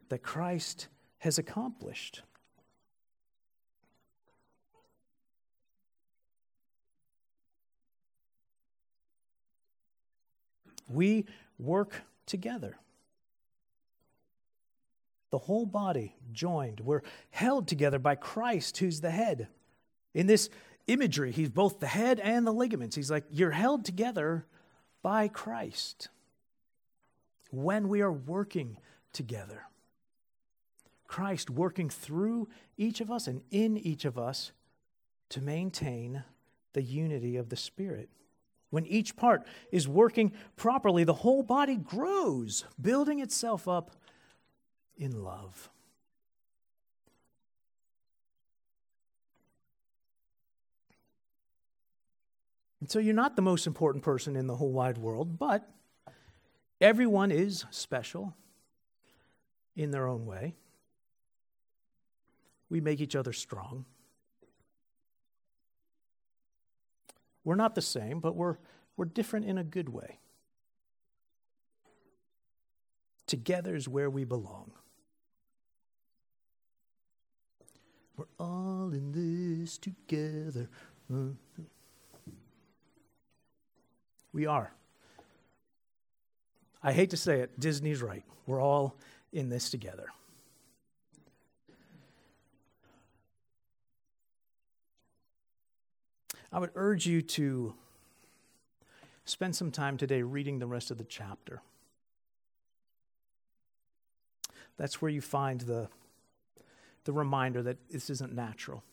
that 0.09 0.21
Christ 0.21 0.87
has 1.19 1.37
accomplished. 1.37 2.21
We 10.87 11.25
work 11.57 12.01
together 12.27 12.77
the 15.31 15.37
whole 15.37 15.65
body 15.65 16.15
joined. 16.31 16.79
We're 16.79 17.03
held 17.29 17.67
together 17.67 17.99
by 17.99 18.15
Christ, 18.15 18.77
who's 18.77 19.01
the 19.01 19.11
head. 19.11 19.47
In 20.13 20.27
this 20.27 20.49
imagery, 20.87 21.31
he's 21.31 21.49
both 21.49 21.79
the 21.79 21.87
head 21.87 22.19
and 22.19 22.45
the 22.45 22.53
ligaments. 22.53 22.95
He's 22.95 23.11
like, 23.11 23.25
you're 23.29 23.51
held 23.51 23.85
together 23.85 24.45
by 25.01 25.27
Christ 25.27 26.09
when 27.51 27.89
we 27.89 28.01
are 28.01 28.11
working 28.11 28.77
together. 29.13 29.63
Christ 31.07 31.49
working 31.49 31.89
through 31.89 32.49
each 32.77 33.01
of 33.01 33.11
us 33.11 33.27
and 33.27 33.41
in 33.51 33.77
each 33.77 34.05
of 34.05 34.17
us 34.17 34.51
to 35.29 35.41
maintain 35.41 36.23
the 36.73 36.81
unity 36.81 37.37
of 37.37 37.49
the 37.49 37.55
Spirit. 37.55 38.09
When 38.69 38.85
each 38.85 39.15
part 39.15 39.45
is 39.71 39.87
working 39.87 40.33
properly, 40.55 41.03
the 41.03 41.13
whole 41.13 41.43
body 41.43 41.77
grows, 41.77 42.65
building 42.81 43.19
itself 43.19 43.67
up 43.67 43.91
in 44.97 45.23
love. 45.23 45.69
And 52.79 52.91
so 52.91 52.99
you're 52.99 53.15
not 53.15 53.35
the 53.35 53.41
most 53.41 53.65
important 53.65 54.03
person 54.03 54.35
in 54.35 54.45
the 54.45 54.55
whole 54.55 54.71
wide 54.71 54.99
world, 54.99 55.39
but 55.39 55.67
everyone 56.79 57.31
is 57.31 57.65
special 57.71 58.35
in 59.75 59.91
their 59.91 60.07
own 60.07 60.25
way. 60.25 60.53
We 62.69 62.81
make 62.81 63.01
each 63.01 63.15
other 63.15 63.33
strong. 63.33 63.85
We're 67.43 67.55
not 67.55 67.75
the 67.75 67.81
same, 67.81 68.19
but 68.19 68.35
we're, 68.35 68.57
we're 68.97 69.05
different 69.05 69.45
in 69.45 69.57
a 69.57 69.63
good 69.63 69.89
way. 69.89 70.19
Together 73.27 73.75
is 73.75 73.87
where 73.87 74.09
we 74.09 74.25
belong. 74.25 74.71
We're 78.17 78.25
all 78.39 78.91
in 78.93 79.11
this 79.11 79.77
together. 79.77 80.69
We 84.33 84.45
are. 84.45 84.71
I 86.81 86.93
hate 86.93 87.09
to 87.09 87.17
say 87.17 87.39
it, 87.39 87.59
Disney's 87.59 88.01
right. 88.01 88.23
We're 88.45 88.61
all 88.61 88.95
in 89.33 89.49
this 89.49 89.69
together. 89.69 90.07
I 96.51 96.59
would 96.59 96.71
urge 96.75 97.05
you 97.05 97.21
to 97.21 97.73
spend 99.25 99.55
some 99.55 99.71
time 99.71 99.97
today 99.97 100.21
reading 100.21 100.59
the 100.59 100.67
rest 100.67 100.91
of 100.91 100.97
the 100.97 101.03
chapter. 101.03 101.61
That's 104.77 105.01
where 105.01 105.11
you 105.11 105.21
find 105.21 105.61
the, 105.61 105.89
the 107.05 107.13
reminder 107.13 107.63
that 107.63 107.77
this 107.89 108.09
isn't 108.09 108.33
natural. 108.33 108.83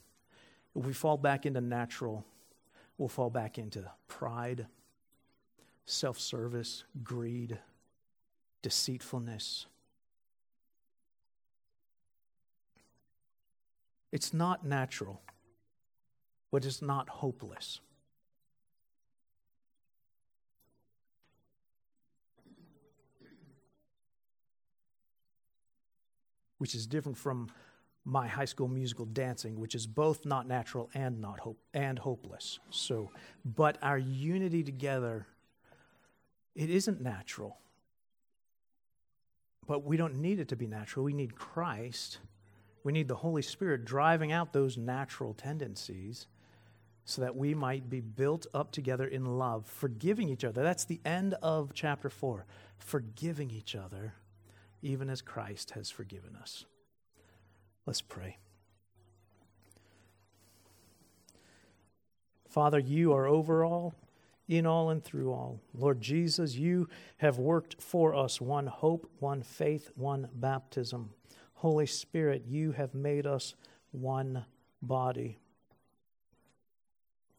If 0.76 0.84
we 0.84 0.92
fall 0.92 1.16
back 1.16 1.44
into 1.44 1.60
natural, 1.60 2.24
we'll 2.96 3.08
fall 3.08 3.30
back 3.30 3.58
into 3.58 3.90
pride, 4.06 4.66
self 5.86 6.18
service, 6.18 6.84
greed, 7.02 7.58
deceitfulness. 8.62 9.66
It's 14.12 14.34
not 14.34 14.64
natural, 14.64 15.22
but 16.50 16.66
it's 16.66 16.82
not 16.82 17.08
hopeless. 17.08 17.80
Which 26.58 26.74
is 26.74 26.86
different 26.86 27.16
from 27.16 27.48
my 28.04 28.26
high 28.26 28.44
school 28.44 28.68
musical 28.68 29.04
dancing, 29.04 29.60
which 29.60 29.74
is 29.74 29.86
both 29.86 30.26
not 30.26 30.48
natural 30.48 30.90
and 30.94 31.20
not 31.20 31.40
hope 31.40 31.58
and 31.72 31.98
hopeless. 31.98 32.58
So, 32.70 33.10
but 33.44 33.78
our 33.80 33.98
unity 33.98 34.62
together, 34.64 35.26
it 36.54 36.68
isn't 36.68 37.00
natural. 37.00 37.58
But 39.66 39.84
we 39.84 39.96
don't 39.96 40.16
need 40.16 40.40
it 40.40 40.48
to 40.48 40.56
be 40.56 40.66
natural. 40.66 41.04
We 41.04 41.12
need 41.12 41.36
Christ. 41.36 42.18
We 42.82 42.92
need 42.92 43.06
the 43.06 43.14
Holy 43.14 43.42
Spirit 43.42 43.84
driving 43.84 44.32
out 44.32 44.52
those 44.52 44.76
natural 44.76 45.34
tendencies 45.34 46.26
so 47.04 47.22
that 47.22 47.36
we 47.36 47.54
might 47.54 47.88
be 47.88 48.00
built 48.00 48.46
up 48.52 48.72
together 48.72 49.06
in 49.06 49.38
love, 49.38 49.66
forgiving 49.66 50.28
each 50.28 50.44
other. 50.44 50.62
That's 50.62 50.84
the 50.84 51.00
end 51.04 51.34
of 51.42 51.72
chapter 51.74 52.10
4. 52.10 52.46
Forgiving 52.78 53.50
each 53.50 53.76
other, 53.76 54.14
even 54.82 55.08
as 55.08 55.22
Christ 55.22 55.72
has 55.72 55.90
forgiven 55.90 56.36
us. 56.40 56.64
Let's 57.86 58.00
pray. 58.00 58.38
Father, 62.48 62.78
you 62.78 63.12
are 63.12 63.26
over 63.26 63.64
all, 63.64 63.94
in 64.46 64.66
all, 64.66 64.90
and 64.90 65.02
through 65.02 65.32
all. 65.32 65.60
Lord 65.74 66.00
Jesus, 66.00 66.54
you 66.54 66.88
have 67.16 67.38
worked 67.38 67.80
for 67.80 68.14
us 68.14 68.40
one 68.40 68.66
hope, 68.66 69.10
one 69.18 69.42
faith, 69.42 69.90
one 69.94 70.28
baptism. 70.34 71.10
Holy 71.54 71.86
Spirit, 71.86 72.44
you 72.46 72.72
have 72.72 72.94
made 72.94 73.26
us 73.26 73.54
one 73.90 74.44
body. 74.82 75.38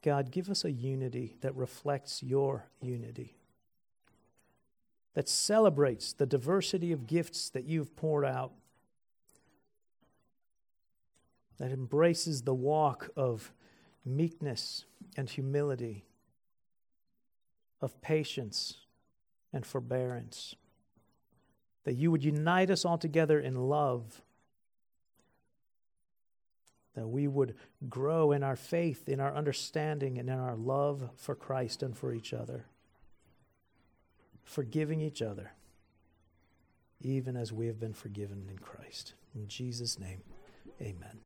God, 0.02 0.32
give 0.32 0.50
us 0.50 0.66
a 0.66 0.72
unity 0.72 1.38
that 1.42 1.56
reflects 1.56 2.24
your 2.24 2.66
unity, 2.82 3.36
that 5.14 5.30
celebrates 5.30 6.12
the 6.12 6.26
diversity 6.26 6.92
of 6.92 7.08
gifts 7.08 7.50
that 7.52 7.66
you've 7.66 7.96
poured 7.96 8.26
out 8.26 8.52
that 11.60 11.72
embraces 11.72 12.42
the 12.42 12.54
walk 12.54 13.10
of 13.16 13.54
meekness 14.06 14.86
and 15.16 15.30
humility, 15.30 16.06
of 17.82 18.02
patience 18.02 18.78
and 19.52 19.66
forbearance. 19.66 20.56
That 21.84 21.94
you 21.94 22.12
would 22.12 22.24
unite 22.24 22.70
us 22.70 22.86
all 22.86 22.98
together 22.98 23.40
in 23.40 23.56
love. 23.68 24.22
That 26.96 27.08
we 27.08 27.28
would 27.28 27.56
grow 27.90 28.32
in 28.32 28.44
our 28.44 28.56
faith, 28.56 29.10
in 29.10 29.20
our 29.20 29.34
understanding, 29.34 30.18
and 30.18 30.30
in 30.30 30.40
our 30.40 30.56
love 30.56 31.10
for 31.16 31.36
Christ 31.36 31.84
and 31.84 31.98
for 31.98 32.14
each 32.14 32.34
other. 32.34 32.66
Forgiving 34.44 35.02
each 35.02 35.22
other, 35.22 35.54
even 37.02 37.36
as 37.36 37.52
we 37.52 37.68
have 37.68 37.80
been 37.80 37.94
forgiven 37.94 38.48
in 38.50 38.60
Christ. 38.60 39.14
In 39.36 39.48
Jesus' 39.48 40.00
name, 40.00 40.22
amen. 40.82 41.20